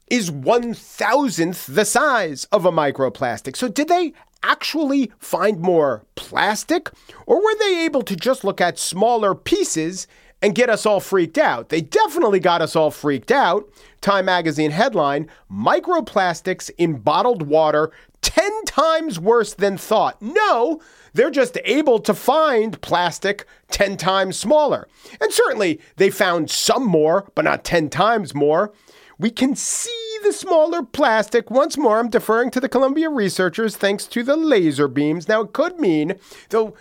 is 0.10 0.32
one 0.32 0.73
thousandth 0.73 1.67
the 1.67 1.86
size 1.86 2.45
of 2.45 2.65
a 2.65 2.71
microplastic. 2.71 3.56
So, 3.56 3.67
did 3.67 3.89
they 3.89 4.13
actually 4.41 5.12
find 5.19 5.60
more 5.60 6.04
plastic? 6.15 6.89
Or 7.28 7.41
were 7.43 7.56
they 7.60 7.86
able 7.86 8.02
to 8.02 8.15
just 8.15 8.43
look 8.43 8.60
at 8.60 8.80
smaller 8.80 9.36
pieces 9.36 10.08
and 10.44 10.54
get 10.54 10.70
us 10.70 10.86
all 10.86 11.00
freaked 11.00 11.40
out? 11.40 11.70
They 11.70 11.82
definitely 11.82 12.40
got 12.40 12.62
us 12.62 12.76
all 12.76 12.92
freaked 12.92 13.32
out. 13.32 13.68
Time 14.02 14.26
magazine 14.26 14.72
headline 14.72 15.28
Microplastics 15.52 16.70
in 16.78 17.00
bottled 17.00 17.44
water 17.48 17.92
10 18.22 18.66
times 18.66 19.20
worse 19.20 19.54
than 19.54 19.78
thought. 19.78 20.22
No, 20.22 20.80
They're 21.14 21.30
just 21.30 21.58
able 21.64 22.00
to 22.00 22.14
find 22.14 22.82
plastic 22.82 23.46
10 23.70 23.98
times 23.98 24.38
smaller. 24.38 24.88
And 25.22 25.32
certainly 25.32 25.80
they 25.98 26.10
found 26.10 26.50
some 26.50 26.86
more, 26.86 27.30
but 27.36 27.46
not 27.46 27.64
10 27.64 27.90
times 27.90 28.34
more. 28.34 28.74
We 29.20 29.30
can 29.30 29.56
see 29.56 30.18
the 30.24 30.34
smaller 30.34 30.82
plastic. 30.82 31.52
Once 31.52 31.78
more, 31.78 32.00
I'm 32.00 32.10
deferring 32.10 32.50
to 32.52 32.60
the 32.60 32.68
Columbia 32.68 33.10
researchers 33.10 33.78
thanks 33.78 34.06
to 34.08 34.24
the 34.24 34.36
laser 34.36 34.88
beams. 34.88 35.28
Now, 35.28 35.42
it 35.42 35.54
could 35.54 35.80
mean, 35.80 36.16
though 36.50 36.74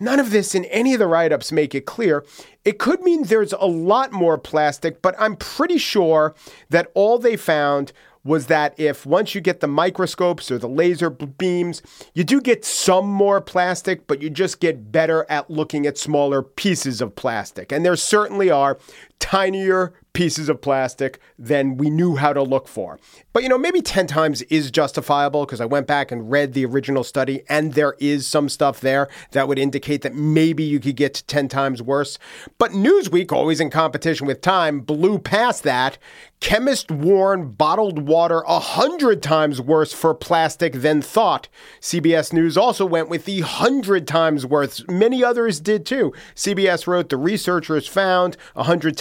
none 0.00 0.20
of 0.20 0.30
this 0.30 0.54
in 0.54 0.64
any 0.66 0.92
of 0.92 0.98
the 0.98 1.06
write 1.06 1.32
ups 1.32 1.52
make 1.52 1.74
it 1.74 1.86
clear, 1.86 2.24
it 2.64 2.78
could 2.78 3.02
mean 3.02 3.24
there's 3.24 3.52
a 3.52 3.66
lot 3.66 4.12
more 4.12 4.38
plastic, 4.38 5.02
but 5.02 5.14
I'm 5.18 5.36
pretty 5.36 5.78
sure 5.78 6.34
that 6.70 6.90
all 6.94 7.18
they 7.18 7.36
found 7.36 7.92
was 8.24 8.46
that 8.46 8.78
if 8.78 9.06
once 9.06 9.34
you 9.34 9.40
get 9.40 9.60
the 9.60 9.66
microscopes 9.66 10.50
or 10.50 10.58
the 10.58 10.68
laser 10.68 11.08
beams, 11.08 11.82
you 12.14 12.24
do 12.24 12.40
get 12.40 12.64
some 12.64 13.06
more 13.06 13.40
plastic, 13.40 14.06
but 14.06 14.20
you 14.20 14.28
just 14.28 14.60
get 14.60 14.92
better 14.92 15.24
at 15.30 15.50
looking 15.50 15.86
at 15.86 15.96
smaller 15.96 16.42
pieces 16.42 17.00
of 17.00 17.14
plastic. 17.16 17.72
And 17.72 17.84
there 17.84 17.96
certainly 17.96 18.50
are 18.50 18.78
tinier 19.18 19.92
pieces 20.18 20.48
of 20.48 20.60
plastic 20.60 21.20
than 21.38 21.76
we 21.76 21.88
knew 21.88 22.16
how 22.16 22.32
to 22.32 22.42
look 22.42 22.66
for. 22.66 22.98
But 23.32 23.44
you 23.44 23.48
know, 23.48 23.56
maybe 23.56 23.80
10 23.80 24.08
times 24.08 24.42
is 24.42 24.68
justifiable 24.70 25.46
because 25.46 25.60
I 25.60 25.64
went 25.64 25.86
back 25.86 26.10
and 26.10 26.28
read 26.28 26.54
the 26.54 26.64
original 26.64 27.04
study 27.04 27.42
and 27.48 27.74
there 27.74 27.94
is 28.00 28.26
some 28.26 28.48
stuff 28.48 28.80
there 28.80 29.08
that 29.30 29.46
would 29.46 29.60
indicate 29.60 30.02
that 30.02 30.16
maybe 30.16 30.64
you 30.64 30.80
could 30.80 30.96
get 30.96 31.14
to 31.14 31.24
10 31.26 31.46
times 31.46 31.80
worse. 31.80 32.18
But 32.58 32.72
Newsweek, 32.72 33.30
always 33.30 33.60
in 33.60 33.70
competition 33.70 34.26
with 34.26 34.40
Time, 34.40 34.80
blew 34.80 35.20
past 35.20 35.62
that. 35.62 35.98
Chemist 36.40 36.90
warn 36.92 37.50
bottled 37.50 38.06
water 38.06 38.44
a 38.46 38.60
hundred 38.60 39.24
times 39.24 39.60
worse 39.60 39.92
for 39.92 40.14
plastic 40.14 40.72
than 40.74 41.02
thought. 41.02 41.48
CBS 41.80 42.32
News 42.32 42.56
also 42.56 42.86
went 42.86 43.08
with 43.08 43.24
the 43.24 43.40
hundred 43.40 44.06
times 44.06 44.46
worse. 44.46 44.84
Many 44.88 45.24
others 45.24 45.58
did 45.58 45.84
too. 45.84 46.12
CBS 46.36 46.86
wrote 46.86 47.08
the 47.08 47.16
researchers 47.16 47.88
found 47.88 48.36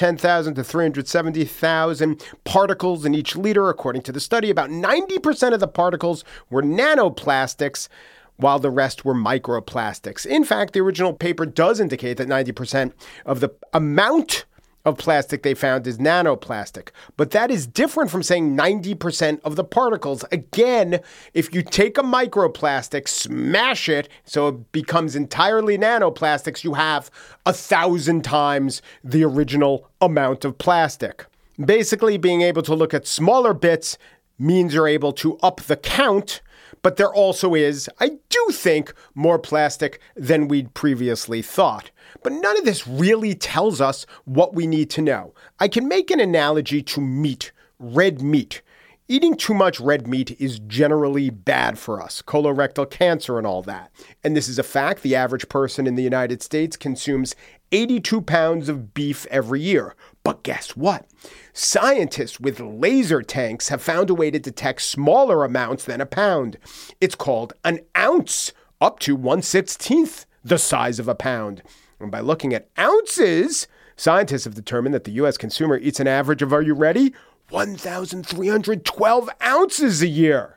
110,000 0.08 0.56
to 0.56 0.64
370,000 0.64 2.24
particles 2.46 3.06
in 3.06 3.14
each 3.14 3.36
liter, 3.36 3.70
according 3.70 4.02
to 4.04 4.12
the 4.14 4.20
study. 4.20 4.50
About 4.50 4.70
90% 4.70 5.54
of 5.54 5.60
the 5.60 5.68
particles 5.68 6.24
were 6.50 6.64
nanoplastics 6.64 7.90
while 8.38 8.60
the 8.60 8.70
rest 8.70 9.04
were 9.04 9.14
microplastics. 9.14 10.26
In 10.26 10.46
fact, 10.46 10.74
the 10.74 10.80
original 10.80 11.14
paper 11.14 11.46
does 11.46 11.80
indicate 11.80 12.18
that 12.18 12.28
90% 12.28 12.94
of 13.26 13.42
the 13.42 13.50
amount 13.74 14.46
of 14.88 14.98
plastic 14.98 15.44
they 15.44 15.54
found 15.54 15.86
is 15.86 15.98
nanoplastic. 15.98 16.90
But 17.18 17.32
that 17.32 17.52
is 17.52 17.68
different 17.68 18.10
from 18.10 18.24
saying 18.24 18.56
90% 18.56 19.42
of 19.44 19.58
the 19.58 19.64
particles. 19.64 20.24
Again, 20.32 21.02
if 21.34 21.54
you 21.54 21.62
take 21.62 21.98
a 21.98 22.04
microplastic, 22.04 23.08
smash 23.08 23.90
it 23.90 24.08
so 24.24 24.48
it 24.48 24.72
becomes 24.72 25.16
entirely 25.16 25.78
nanoplastics, 25.78 26.64
you 26.64 26.76
have 26.76 27.12
a 27.46 27.52
thousand 27.52 28.24
times 28.24 28.82
the 29.04 29.24
original 29.26 29.90
amount 30.00 30.46
of 30.46 30.58
plastic. 30.58 31.26
Basically, 31.64 32.18
being 32.18 32.42
able 32.42 32.62
to 32.62 32.74
look 32.76 32.94
at 32.94 33.06
smaller 33.06 33.54
bits 33.54 33.98
means 34.40 34.74
you're 34.74 34.88
able 34.88 35.12
to 35.12 35.38
up 35.40 35.62
the 35.62 35.76
count 35.76 36.42
but 36.88 36.96
there 36.96 37.14
also 37.14 37.54
is, 37.54 37.90
I 38.00 38.12
do 38.30 38.48
think, 38.50 38.94
more 39.14 39.38
plastic 39.38 40.00
than 40.16 40.48
we'd 40.48 40.74
previously 40.74 41.42
thought. 41.42 41.92
But 42.24 42.32
none 42.32 42.58
of 42.58 42.64
this 42.64 42.88
really 42.88 43.36
tells 43.36 43.82
us 43.82 44.06
what 44.24 44.54
we 44.54 44.68
need 44.68 44.90
to 44.92 45.02
know. 45.02 45.34
I 45.60 45.68
can 45.68 45.90
make 45.90 46.12
an 46.12 46.22
analogy 46.22 46.82
to 46.84 47.02
meat, 47.02 47.52
red 47.78 48.22
meat. 48.22 48.62
Eating 49.10 49.36
too 49.36 49.54
much 49.54 49.82
red 49.82 50.08
meat 50.08 50.40
is 50.40 50.60
generally 50.60 51.30
bad 51.30 51.78
for 51.78 52.02
us, 52.02 52.22
colorectal 52.22 52.90
cancer 52.90 53.38
and 53.38 53.46
all 53.46 53.64
that. 53.64 53.92
And 54.24 54.34
this 54.34 54.48
is 54.48 54.58
a 54.58 54.64
fact. 54.64 55.02
The 55.02 55.14
average 55.14 55.50
person 55.50 55.88
in 55.88 55.96
the 55.96 56.04
United 56.04 56.42
States 56.42 56.78
consumes 56.78 57.36
82 57.74 58.22
pounds 58.22 58.70
of 58.70 58.94
beef 58.94 59.26
every 59.30 59.60
year. 59.60 59.94
But 60.28 60.44
guess 60.44 60.76
what? 60.76 61.06
Scientists 61.54 62.38
with 62.38 62.60
laser 62.60 63.22
tanks 63.22 63.70
have 63.70 63.82
found 63.82 64.10
a 64.10 64.14
way 64.14 64.30
to 64.30 64.38
detect 64.38 64.82
smaller 64.82 65.46
amounts 65.46 65.86
than 65.86 66.02
a 66.02 66.06
pound. 66.06 66.58
It's 67.00 67.16
called 67.16 67.54
an 67.64 67.80
ounce, 67.96 68.52
up 68.82 69.00
to 69.00 69.18
116th 69.18 70.26
the 70.44 70.58
size 70.58 71.00
of 71.00 71.08
a 71.08 71.16
pound. 71.16 71.64
And 71.98 72.12
by 72.12 72.20
looking 72.20 72.54
at 72.54 72.68
ounces, 72.78 73.70
scientists 73.96 74.44
have 74.44 74.54
determined 74.54 74.94
that 74.96 75.06
the 75.06 75.14
U.S. 75.14 75.38
consumer 75.38 75.78
eats 75.78 76.02
an 76.02 76.10
average 76.10 76.42
of, 76.42 76.52
are 76.52 76.62
you 76.62 76.74
ready? 76.74 77.14
1,312 77.50 79.30
ounces 79.42 80.02
a 80.02 80.08
year. 80.08 80.57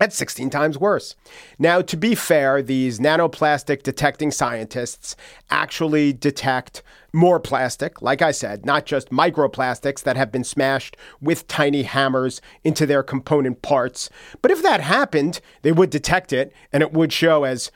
That's 0.00 0.16
16 0.16 0.48
times 0.48 0.78
worse. 0.78 1.14
Now, 1.58 1.82
to 1.82 1.94
be 1.94 2.14
fair, 2.14 2.62
these 2.62 2.98
nanoplastic 2.98 3.82
detecting 3.82 4.30
scientists 4.30 5.14
actually 5.50 6.14
detect 6.14 6.82
more 7.12 7.38
plastic, 7.38 8.00
like 8.00 8.22
I 8.22 8.30
said, 8.30 8.64
not 8.64 8.86
just 8.86 9.10
microplastics 9.10 10.02
that 10.04 10.16
have 10.16 10.32
been 10.32 10.42
smashed 10.42 10.96
with 11.20 11.46
tiny 11.48 11.82
hammers 11.82 12.40
into 12.64 12.86
their 12.86 13.02
component 13.02 13.60
parts. 13.60 14.08
But 14.40 14.50
if 14.50 14.62
that 14.62 14.80
happened, 14.80 15.42
they 15.60 15.72
would 15.72 15.90
detect 15.90 16.32
it 16.32 16.50
and 16.72 16.82
it 16.82 16.94
would 16.94 17.12
show 17.12 17.44
as 17.44 17.70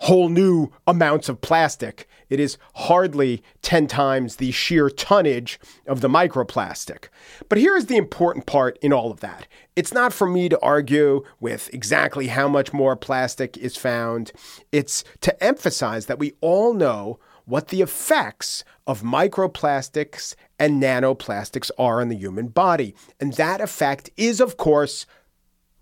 whole 0.00 0.28
new 0.28 0.70
amounts 0.86 1.28
of 1.28 1.40
plastic. 1.40 2.08
It 2.30 2.40
is 2.40 2.56
hardly 2.74 3.42
10 3.62 3.86
times 3.86 4.36
the 4.36 4.50
sheer 4.50 4.88
tonnage 4.88 5.60
of 5.86 6.00
the 6.00 6.08
microplastic. 6.08 7.08
But 7.48 7.58
here 7.58 7.76
is 7.76 7.86
the 7.86 7.96
important 7.96 8.46
part 8.46 8.78
in 8.80 8.92
all 8.92 9.10
of 9.10 9.20
that. 9.20 9.46
It's 9.76 9.92
not 9.92 10.12
for 10.12 10.26
me 10.26 10.48
to 10.48 10.60
argue 10.60 11.24
with 11.38 11.68
exactly 11.72 12.28
how 12.28 12.48
much 12.48 12.72
more 12.72 12.96
plastic 12.96 13.58
is 13.58 13.76
found. 13.76 14.32
It's 14.72 15.04
to 15.20 15.44
emphasize 15.44 16.06
that 16.06 16.18
we 16.18 16.32
all 16.40 16.72
know 16.72 17.18
what 17.44 17.68
the 17.68 17.82
effects 17.82 18.64
of 18.86 19.02
microplastics 19.02 20.34
and 20.58 20.82
nanoplastics 20.82 21.70
are 21.78 22.00
on 22.00 22.08
the 22.08 22.16
human 22.16 22.48
body. 22.48 22.94
And 23.18 23.34
that 23.34 23.60
effect 23.60 24.08
is, 24.16 24.40
of 24.40 24.56
course, 24.56 25.04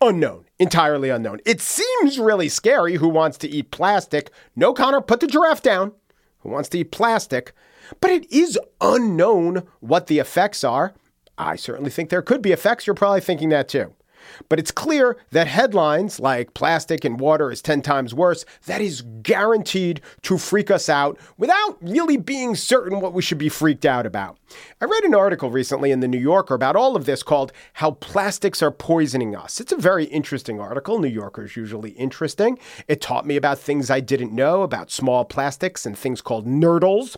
unknown, 0.00 0.44
entirely 0.58 1.10
unknown. 1.10 1.40
It 1.44 1.60
seems 1.60 2.18
really 2.18 2.48
scary. 2.48 2.96
Who 2.96 3.08
wants 3.08 3.38
to 3.38 3.48
eat 3.48 3.70
plastic? 3.70 4.30
No, 4.56 4.72
Connor, 4.72 5.00
put 5.00 5.20
the 5.20 5.26
giraffe 5.26 5.62
down. 5.62 5.92
Who 6.40 6.50
wants 6.50 6.68
to 6.70 6.78
eat 6.78 6.92
plastic? 6.92 7.52
But 8.00 8.10
it 8.10 8.30
is 8.30 8.58
unknown 8.80 9.66
what 9.80 10.06
the 10.06 10.18
effects 10.18 10.62
are. 10.62 10.94
I 11.36 11.56
certainly 11.56 11.90
think 11.90 12.10
there 12.10 12.22
could 12.22 12.42
be 12.42 12.52
effects. 12.52 12.86
You're 12.86 12.94
probably 12.94 13.20
thinking 13.20 13.48
that 13.50 13.68
too. 13.68 13.94
But 14.48 14.58
it's 14.58 14.70
clear 14.70 15.16
that 15.30 15.46
headlines 15.46 16.20
like 16.20 16.54
plastic 16.54 17.04
and 17.04 17.20
water 17.20 17.50
is 17.50 17.62
10 17.62 17.82
times 17.82 18.14
worse, 18.14 18.44
that 18.66 18.80
is 18.80 19.02
guaranteed 19.22 20.00
to 20.22 20.38
freak 20.38 20.70
us 20.70 20.88
out 20.88 21.18
without 21.36 21.76
really 21.80 22.16
being 22.16 22.54
certain 22.54 23.00
what 23.00 23.12
we 23.12 23.22
should 23.22 23.38
be 23.38 23.48
freaked 23.48 23.84
out 23.84 24.06
about. 24.06 24.38
I 24.80 24.86
read 24.86 25.04
an 25.04 25.14
article 25.14 25.50
recently 25.50 25.90
in 25.90 26.00
the 26.00 26.08
New 26.08 26.18
Yorker 26.18 26.54
about 26.54 26.76
all 26.76 26.96
of 26.96 27.04
this 27.04 27.22
called 27.22 27.52
How 27.74 27.92
Plastics 27.92 28.62
Are 28.62 28.70
Poisoning 28.70 29.36
Us. 29.36 29.60
It's 29.60 29.72
a 29.72 29.76
very 29.76 30.04
interesting 30.06 30.60
article. 30.60 30.98
New 30.98 31.08
Yorker 31.08 31.44
is 31.44 31.56
usually 31.56 31.90
interesting. 31.90 32.58
It 32.86 33.00
taught 33.00 33.26
me 33.26 33.36
about 33.36 33.58
things 33.58 33.90
I 33.90 34.00
didn't 34.00 34.32
know 34.32 34.62
about 34.62 34.90
small 34.90 35.24
plastics 35.24 35.84
and 35.84 35.98
things 35.98 36.20
called 36.20 36.46
nurdles. 36.46 37.16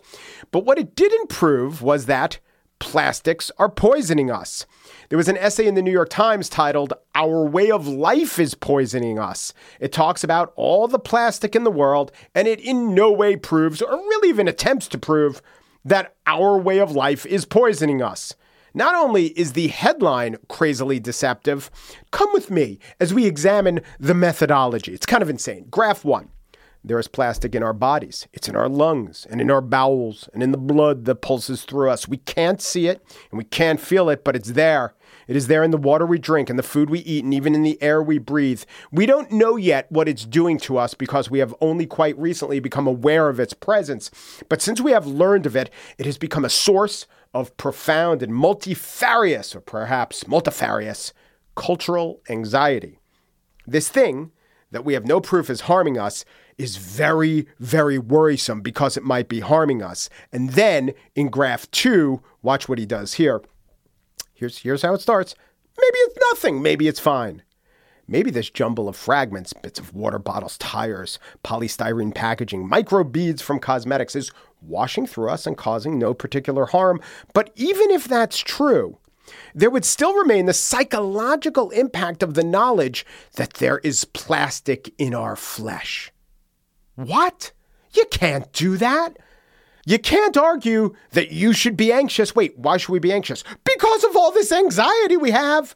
But 0.51 0.65
what 0.65 0.77
it 0.77 0.95
didn't 0.95 1.29
prove 1.29 1.81
was 1.81 2.05
that 2.05 2.39
plastics 2.79 3.51
are 3.57 3.69
poisoning 3.69 4.31
us. 4.31 4.65
There 5.11 5.17
was 5.17 5.27
an 5.27 5.37
essay 5.39 5.67
in 5.67 5.75
the 5.75 5.81
New 5.81 5.91
York 5.91 6.07
Times 6.07 6.47
titled, 6.47 6.93
Our 7.15 7.45
Way 7.45 7.69
of 7.69 7.85
Life 7.85 8.39
is 8.39 8.55
Poisoning 8.55 9.19
Us. 9.19 9.53
It 9.81 9.91
talks 9.91 10.23
about 10.23 10.53
all 10.55 10.87
the 10.87 10.99
plastic 10.99 11.53
in 11.53 11.65
the 11.65 11.69
world, 11.69 12.13
and 12.33 12.47
it 12.47 12.61
in 12.61 12.95
no 12.95 13.11
way 13.11 13.35
proves, 13.35 13.81
or 13.81 13.91
really 13.91 14.29
even 14.29 14.47
attempts 14.47 14.87
to 14.87 14.97
prove, 14.97 15.41
that 15.83 16.15
our 16.25 16.57
way 16.57 16.79
of 16.79 16.93
life 16.93 17.25
is 17.25 17.43
poisoning 17.43 18.01
us. 18.01 18.35
Not 18.73 18.95
only 18.95 19.37
is 19.37 19.51
the 19.51 19.67
headline 19.67 20.37
crazily 20.47 20.97
deceptive, 20.97 21.69
come 22.11 22.31
with 22.31 22.49
me 22.49 22.79
as 23.01 23.13
we 23.13 23.25
examine 23.25 23.81
the 23.99 24.13
methodology. 24.13 24.93
It's 24.93 25.05
kind 25.05 25.21
of 25.21 25.29
insane. 25.29 25.67
Graph 25.69 26.05
one. 26.05 26.29
There 26.83 26.99
is 26.99 27.09
plastic 27.09 27.53
in 27.53 27.63
our 27.63 27.73
bodies. 27.73 28.27
It's 28.33 28.47
in 28.47 28.55
our 28.55 28.69
lungs 28.69 29.27
and 29.29 29.39
in 29.39 29.51
our 29.51 29.61
bowels 29.61 30.29
and 30.33 30.41
in 30.41 30.51
the 30.51 30.57
blood 30.57 31.05
that 31.05 31.15
pulses 31.15 31.63
through 31.63 31.89
us. 31.89 32.07
We 32.07 32.17
can't 32.17 32.61
see 32.61 32.87
it 32.87 33.05
and 33.29 33.37
we 33.37 33.43
can't 33.43 33.79
feel 33.79 34.09
it, 34.09 34.23
but 34.23 34.35
it's 34.35 34.53
there. 34.53 34.95
It 35.27 35.35
is 35.35 35.47
there 35.47 35.63
in 35.63 35.71
the 35.71 35.77
water 35.77 36.05
we 36.05 36.19
drink 36.19 36.49
and 36.49 36.57
the 36.57 36.63
food 36.63 36.89
we 36.89 36.99
eat 36.99 37.23
and 37.23 37.33
even 37.33 37.55
in 37.55 37.63
the 37.63 37.81
air 37.81 38.01
we 38.01 38.17
breathe. 38.17 38.63
We 38.91 39.05
don't 39.05 39.31
know 39.31 39.55
yet 39.55 39.91
what 39.91 40.07
it's 40.07 40.25
doing 40.25 40.57
to 40.59 40.77
us 40.77 40.93
because 40.93 41.29
we 41.29 41.39
have 41.39 41.55
only 41.61 41.85
quite 41.85 42.17
recently 42.17 42.59
become 42.59 42.87
aware 42.87 43.29
of 43.29 43.39
its 43.39 43.53
presence. 43.53 44.11
But 44.49 44.61
since 44.61 44.81
we 44.81 44.91
have 44.91 45.05
learned 45.05 45.45
of 45.45 45.55
it, 45.55 45.69
it 45.97 46.05
has 46.05 46.17
become 46.17 46.45
a 46.45 46.49
source 46.49 47.07
of 47.33 47.55
profound 47.57 48.21
and 48.21 48.33
multifarious, 48.33 49.55
or 49.55 49.61
perhaps 49.61 50.27
multifarious, 50.27 51.13
cultural 51.55 52.21
anxiety. 52.29 52.99
This 53.65 53.89
thing 53.89 54.31
that 54.71 54.85
we 54.85 54.93
have 54.93 55.05
no 55.05 55.21
proof 55.21 55.49
is 55.49 55.61
harming 55.61 55.97
us 55.97 56.25
is 56.57 56.77
very, 56.77 57.47
very 57.59 57.97
worrisome 57.97 58.61
because 58.61 58.97
it 58.97 59.03
might 59.03 59.27
be 59.27 59.39
harming 59.39 59.81
us. 59.81 60.09
And 60.31 60.51
then 60.51 60.93
in 61.15 61.29
graph 61.29 61.69
two, 61.71 62.21
watch 62.41 62.67
what 62.67 62.79
he 62.79 62.85
does 62.85 63.13
here. 63.13 63.41
Here's, 64.41 64.57
here's 64.57 64.81
how 64.81 64.95
it 64.95 65.01
starts. 65.01 65.35
Maybe 65.77 65.97
it's 65.99 66.17
nothing. 66.31 66.63
Maybe 66.63 66.87
it's 66.87 66.99
fine. 66.99 67.43
Maybe 68.07 68.31
this 68.31 68.49
jumble 68.49 68.89
of 68.89 68.95
fragments, 68.95 69.53
bits 69.53 69.79
of 69.79 69.93
water 69.93 70.17
bottles, 70.17 70.57
tires, 70.57 71.19
polystyrene 71.43 72.15
packaging, 72.15 72.67
micro 72.67 73.03
beads 73.03 73.43
from 73.43 73.59
cosmetics 73.59 74.15
is 74.15 74.31
washing 74.59 75.05
through 75.05 75.29
us 75.29 75.45
and 75.45 75.55
causing 75.55 75.99
no 75.99 76.15
particular 76.15 76.65
harm. 76.65 76.99
But 77.35 77.51
even 77.53 77.91
if 77.91 78.05
that's 78.05 78.39
true, 78.39 78.97
there 79.53 79.69
would 79.69 79.85
still 79.85 80.15
remain 80.15 80.47
the 80.47 80.53
psychological 80.53 81.69
impact 81.69 82.23
of 82.23 82.33
the 82.33 82.43
knowledge 82.43 83.05
that 83.35 83.53
there 83.53 83.77
is 83.83 84.05
plastic 84.05 84.91
in 84.97 85.13
our 85.13 85.35
flesh. 85.35 86.11
What? 86.95 87.51
You 87.93 88.05
can't 88.09 88.51
do 88.53 88.75
that. 88.77 89.17
You 89.85 89.99
can't 89.99 90.37
argue 90.37 90.95
that 91.11 91.31
you 91.31 91.53
should 91.53 91.75
be 91.75 91.91
anxious. 91.91 92.35
Wait, 92.35 92.57
why 92.57 92.77
should 92.77 92.91
we 92.91 92.99
be 92.99 93.11
anxious? 93.11 93.43
Because 93.63 94.03
of 94.03 94.15
all 94.15 94.31
this 94.31 94.51
anxiety 94.51 95.17
we 95.17 95.31
have. 95.31 95.75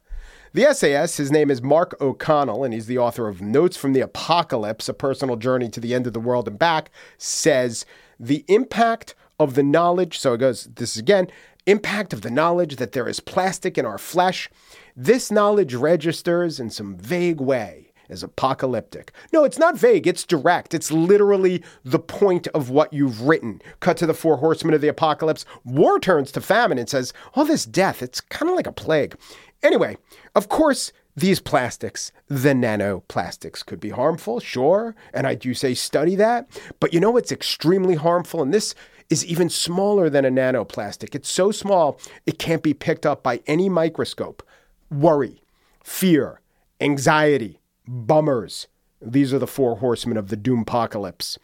The 0.53 0.73
SAS, 0.73 1.17
his 1.17 1.31
name 1.31 1.51
is 1.51 1.61
Mark 1.61 1.99
O'Connell, 1.99 2.63
and 2.63 2.73
he's 2.73 2.85
the 2.85 2.97
author 2.97 3.27
of 3.27 3.41
Notes 3.41 3.75
from 3.75 3.91
the 3.91 3.99
Apocalypse, 3.99 4.87
a 4.87 4.93
personal 4.93 5.35
journey 5.35 5.67
to 5.69 5.81
the 5.81 5.93
end 5.93 6.07
of 6.07 6.13
the 6.13 6.19
world 6.19 6.47
and 6.47 6.57
back, 6.57 6.91
says 7.17 7.85
the 8.19 8.45
impact 8.47 9.15
of 9.37 9.55
the 9.55 9.63
knowledge. 9.63 10.17
So 10.17 10.33
it 10.33 10.37
goes, 10.37 10.65
this 10.75 10.91
is 10.91 10.97
again, 10.97 11.27
impact 11.65 12.13
of 12.13 12.21
the 12.21 12.31
knowledge 12.31 12.77
that 12.77 12.93
there 12.93 13.07
is 13.07 13.19
plastic 13.19 13.77
in 13.77 13.85
our 13.85 13.97
flesh. 13.97 14.49
This 14.95 15.29
knowledge 15.29 15.73
registers 15.73 16.57
in 16.59 16.69
some 16.69 16.95
vague 16.95 17.41
way 17.41 17.84
as 18.09 18.23
apocalyptic. 18.23 19.11
No, 19.33 19.43
it's 19.43 19.57
not 19.57 19.77
vague, 19.77 20.07
it's 20.07 20.25
direct. 20.25 20.73
It's 20.73 20.91
literally 20.91 21.63
the 21.83 21.99
point 21.99 22.47
of 22.49 22.69
what 22.69 22.93
you've 22.93 23.21
written. 23.21 23.61
Cut 23.79 23.97
to 23.97 24.05
the 24.05 24.13
four 24.13 24.37
horsemen 24.37 24.73
of 24.73 24.81
the 24.81 24.87
apocalypse. 24.87 25.45
War 25.63 25.99
turns 25.99 26.31
to 26.33 26.41
famine 26.41 26.77
and 26.77 26.89
says, 26.89 27.13
all 27.33 27.45
this 27.45 27.65
death, 27.65 28.01
it's 28.01 28.21
kind 28.21 28.49
of 28.49 28.55
like 28.55 28.67
a 28.67 28.71
plague. 28.71 29.15
Anyway, 29.63 29.97
of 30.35 30.49
course, 30.49 30.91
these 31.15 31.39
plastics, 31.39 32.11
the 32.27 32.53
nanoplastics, 32.53 33.65
could 33.65 33.79
be 33.79 33.89
harmful, 33.89 34.39
sure, 34.39 34.95
and 35.13 35.25
I 35.25 35.33
do 35.33 35.53
say 35.53 35.73
study 35.73 36.15
that. 36.15 36.47
But 36.79 36.93
you 36.93 36.99
know 36.99 37.11
what's 37.11 37.31
extremely 37.31 37.95
harmful? 37.95 38.41
And 38.41 38.53
this 38.53 38.75
is 39.09 39.25
even 39.25 39.49
smaller 39.49 40.09
than 40.09 40.25
a 40.25 40.31
nanoplastic. 40.31 41.15
It's 41.15 41.31
so 41.31 41.51
small, 41.51 41.99
it 42.25 42.37
can't 42.37 42.63
be 42.63 42.73
picked 42.73 43.05
up 43.05 43.23
by 43.23 43.41
any 43.47 43.69
microscope. 43.69 44.43
Worry, 44.91 45.41
fear, 45.83 46.41
anxiety, 46.81 47.59
bummers. 47.87 48.67
These 49.01 49.33
are 49.33 49.39
the 49.39 49.47
four 49.47 49.77
horsemen 49.77 50.17
of 50.17 50.29
the 50.29 50.35
doom 50.35 50.61
apocalypse. 50.61 51.37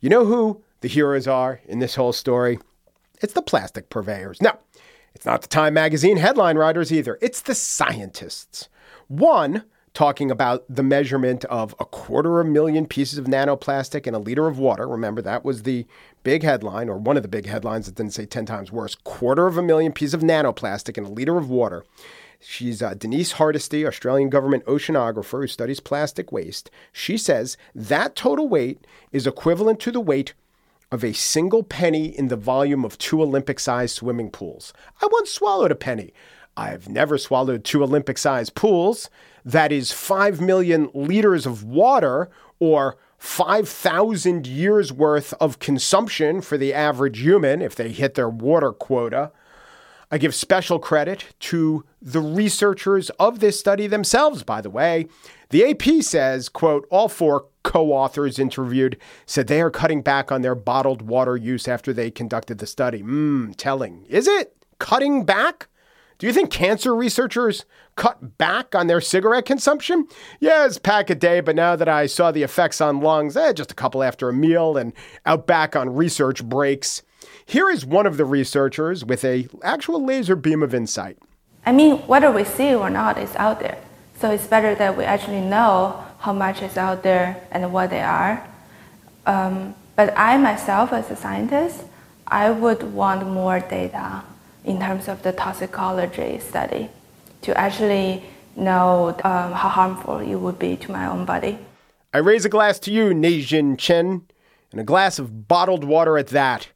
You 0.00 0.08
know 0.08 0.24
who 0.24 0.62
the 0.80 0.88
heroes 0.88 1.26
are 1.26 1.60
in 1.66 1.78
this 1.78 1.94
whole 1.94 2.12
story? 2.12 2.58
It's 3.20 3.32
the 3.32 3.42
plastic 3.42 3.90
purveyors. 3.90 4.42
No, 4.42 4.58
it's 5.14 5.26
not 5.26 5.42
the 5.42 5.48
Time 5.48 5.74
magazine 5.74 6.16
headline 6.16 6.58
writers 6.58 6.92
either. 6.92 7.18
It's 7.22 7.40
the 7.40 7.54
scientists. 7.54 8.68
One, 9.08 9.64
talking 9.94 10.30
about 10.30 10.64
the 10.68 10.82
measurement 10.82 11.44
of 11.46 11.74
a 11.78 11.84
quarter 11.84 12.40
of 12.40 12.46
a 12.46 12.50
million 12.50 12.84
pieces 12.84 13.16
of 13.16 13.26
nanoplastic 13.26 14.06
in 14.06 14.14
a 14.14 14.18
liter 14.18 14.48
of 14.48 14.58
water. 14.58 14.88
Remember, 14.88 15.22
that 15.22 15.44
was 15.44 15.62
the 15.62 15.86
big 16.24 16.42
headline, 16.42 16.88
or 16.88 16.98
one 16.98 17.16
of 17.16 17.22
the 17.22 17.28
big 17.28 17.46
headlines 17.46 17.86
that 17.86 17.94
didn't 17.94 18.12
say 18.12 18.26
10 18.26 18.44
times 18.44 18.72
worse. 18.72 18.96
Quarter 18.96 19.46
of 19.46 19.56
a 19.56 19.62
million 19.62 19.92
pieces 19.92 20.14
of 20.14 20.20
nanoplastic 20.20 20.98
in 20.98 21.04
a 21.04 21.10
liter 21.10 21.38
of 21.38 21.48
water. 21.48 21.84
She's 22.46 22.82
uh, 22.82 22.94
Denise 22.94 23.32
Hardesty, 23.32 23.86
Australian 23.86 24.28
government 24.28 24.66
oceanographer 24.66 25.40
who 25.40 25.46
studies 25.46 25.80
plastic 25.80 26.30
waste. 26.30 26.70
She 26.92 27.16
says 27.16 27.56
that 27.74 28.14
total 28.14 28.48
weight 28.48 28.86
is 29.12 29.26
equivalent 29.26 29.80
to 29.80 29.90
the 29.90 30.00
weight 30.00 30.34
of 30.92 31.02
a 31.02 31.14
single 31.14 31.62
penny 31.62 32.06
in 32.06 32.28
the 32.28 32.36
volume 32.36 32.84
of 32.84 32.98
two 32.98 33.22
Olympic 33.22 33.58
sized 33.58 33.96
swimming 33.96 34.30
pools. 34.30 34.74
I 35.00 35.08
once 35.10 35.30
swallowed 35.30 35.72
a 35.72 35.74
penny. 35.74 36.12
I've 36.56 36.88
never 36.88 37.18
swallowed 37.18 37.64
two 37.64 37.82
Olympic 37.82 38.18
sized 38.18 38.54
pools. 38.54 39.08
That 39.44 39.72
is 39.72 39.90
5 39.90 40.40
million 40.40 40.90
liters 40.94 41.46
of 41.46 41.64
water 41.64 42.30
or 42.60 42.96
5,000 43.18 44.46
years 44.46 44.92
worth 44.92 45.32
of 45.40 45.58
consumption 45.58 46.42
for 46.42 46.58
the 46.58 46.74
average 46.74 47.20
human 47.20 47.62
if 47.62 47.74
they 47.74 47.88
hit 47.88 48.14
their 48.14 48.28
water 48.28 48.70
quota. 48.70 49.32
I 50.10 50.18
give 50.18 50.34
special 50.34 50.78
credit 50.78 51.26
to 51.40 51.84
the 52.00 52.20
researchers 52.20 53.10
of 53.10 53.40
this 53.40 53.58
study 53.58 53.86
themselves, 53.86 54.42
by 54.42 54.60
the 54.60 54.70
way. 54.70 55.06
The 55.50 55.70
AP 55.70 56.02
says, 56.02 56.48
quote, 56.48 56.86
all 56.90 57.08
four 57.08 57.46
co-authors 57.62 58.38
interviewed 58.38 58.98
said 59.26 59.46
they 59.46 59.62
are 59.62 59.70
cutting 59.70 60.02
back 60.02 60.30
on 60.30 60.42
their 60.42 60.54
bottled 60.54 61.02
water 61.02 61.36
use 61.36 61.66
after 61.66 61.92
they 61.92 62.10
conducted 62.10 62.58
the 62.58 62.66
study. 62.66 63.02
Mmm, 63.02 63.54
telling. 63.56 64.04
Is 64.08 64.28
it? 64.28 64.54
Cutting 64.78 65.24
back? 65.24 65.68
Do 66.18 66.26
you 66.26 66.32
think 66.32 66.50
cancer 66.50 66.94
researchers 66.94 67.64
cut 67.96 68.38
back 68.38 68.74
on 68.74 68.86
their 68.86 69.00
cigarette 69.00 69.46
consumption? 69.46 70.06
Yes, 70.40 70.78
pack 70.78 71.10
a 71.10 71.14
day, 71.14 71.40
but 71.40 71.56
now 71.56 71.74
that 71.76 71.88
I 71.88 72.06
saw 72.06 72.30
the 72.30 72.42
effects 72.42 72.80
on 72.80 73.00
lungs, 73.00 73.36
eh, 73.36 73.52
just 73.52 73.72
a 73.72 73.74
couple 73.74 74.02
after 74.02 74.28
a 74.28 74.32
meal 74.32 74.76
and 74.76 74.92
out 75.26 75.46
back 75.46 75.74
on 75.74 75.94
research 75.94 76.44
breaks. 76.44 77.02
Here 77.46 77.70
is 77.70 77.84
one 77.84 78.06
of 78.06 78.16
the 78.16 78.24
researchers 78.24 79.04
with 79.04 79.24
a 79.24 79.48
actual 79.62 80.04
laser 80.04 80.36
beam 80.36 80.62
of 80.62 80.74
insight. 80.74 81.18
I 81.66 81.72
mean, 81.72 81.98
whether 82.06 82.30
we 82.30 82.44
see 82.44 82.68
it 82.68 82.76
or 82.76 82.90
not, 82.90 83.18
it's 83.18 83.36
out 83.36 83.60
there. 83.60 83.78
So 84.16 84.30
it's 84.30 84.46
better 84.46 84.74
that 84.74 84.96
we 84.96 85.04
actually 85.04 85.40
know 85.40 86.04
how 86.18 86.32
much 86.32 86.62
is 86.62 86.76
out 86.76 87.02
there 87.02 87.42
and 87.50 87.72
what 87.72 87.90
they 87.90 88.00
are. 88.02 88.46
Um, 89.26 89.74
but 89.96 90.12
I 90.16 90.36
myself, 90.38 90.92
as 90.92 91.10
a 91.10 91.16
scientist, 91.16 91.84
I 92.26 92.50
would 92.50 92.82
want 92.82 93.26
more 93.26 93.60
data 93.60 94.24
in 94.64 94.80
terms 94.80 95.08
of 95.08 95.22
the 95.22 95.32
toxicology 95.32 96.38
study 96.38 96.88
to 97.42 97.56
actually 97.58 98.24
know 98.56 99.08
um, 99.24 99.52
how 99.52 99.68
harmful 99.68 100.18
it 100.18 100.34
would 100.34 100.58
be 100.58 100.76
to 100.76 100.90
my 100.90 101.06
own 101.06 101.24
body. 101.24 101.58
I 102.12 102.18
raise 102.18 102.44
a 102.44 102.48
glass 102.48 102.78
to 102.80 102.92
you, 102.92 103.06
Naixin 103.10 103.76
Qian, 103.76 104.22
and 104.72 104.80
a 104.80 104.84
glass 104.84 105.18
of 105.18 105.48
bottled 105.48 105.84
water 105.84 106.16
at 106.16 106.28
that. 106.28 106.68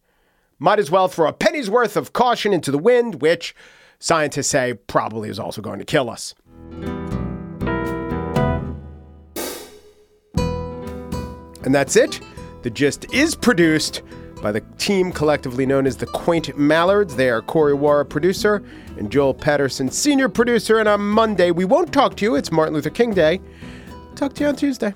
Might 0.60 0.80
as 0.80 0.90
well 0.90 1.06
throw 1.06 1.28
a 1.28 1.32
penny's 1.32 1.70
worth 1.70 1.96
of 1.96 2.12
caution 2.12 2.52
into 2.52 2.72
the 2.72 2.78
wind, 2.78 3.22
which 3.22 3.54
scientists 4.00 4.48
say 4.48 4.74
probably 4.74 5.28
is 5.28 5.38
also 5.38 5.62
going 5.62 5.78
to 5.78 5.84
kill 5.84 6.10
us. 6.10 6.34
And 11.64 11.74
that's 11.74 11.96
it. 11.96 12.20
The 12.62 12.70
Gist 12.70 13.12
is 13.12 13.36
produced 13.36 14.02
by 14.42 14.50
the 14.52 14.60
team 14.78 15.12
collectively 15.12 15.66
known 15.66 15.86
as 15.86 15.96
the 15.96 16.06
Quaint 16.06 16.56
Mallards. 16.56 17.16
They 17.16 17.30
are 17.30 17.42
Corey 17.42 17.74
Wara, 17.74 18.08
producer, 18.08 18.64
and 18.96 19.10
Joel 19.12 19.34
Patterson, 19.34 19.90
senior 19.90 20.28
producer. 20.28 20.78
And 20.78 20.88
on 20.88 21.00
Monday, 21.00 21.50
we 21.50 21.64
won't 21.64 21.92
talk 21.92 22.16
to 22.16 22.24
you. 22.24 22.34
It's 22.34 22.50
Martin 22.50 22.74
Luther 22.74 22.90
King 22.90 23.14
Day. 23.14 23.40
Talk 24.16 24.34
to 24.34 24.44
you 24.44 24.48
on 24.48 24.56
Tuesday. 24.56 24.94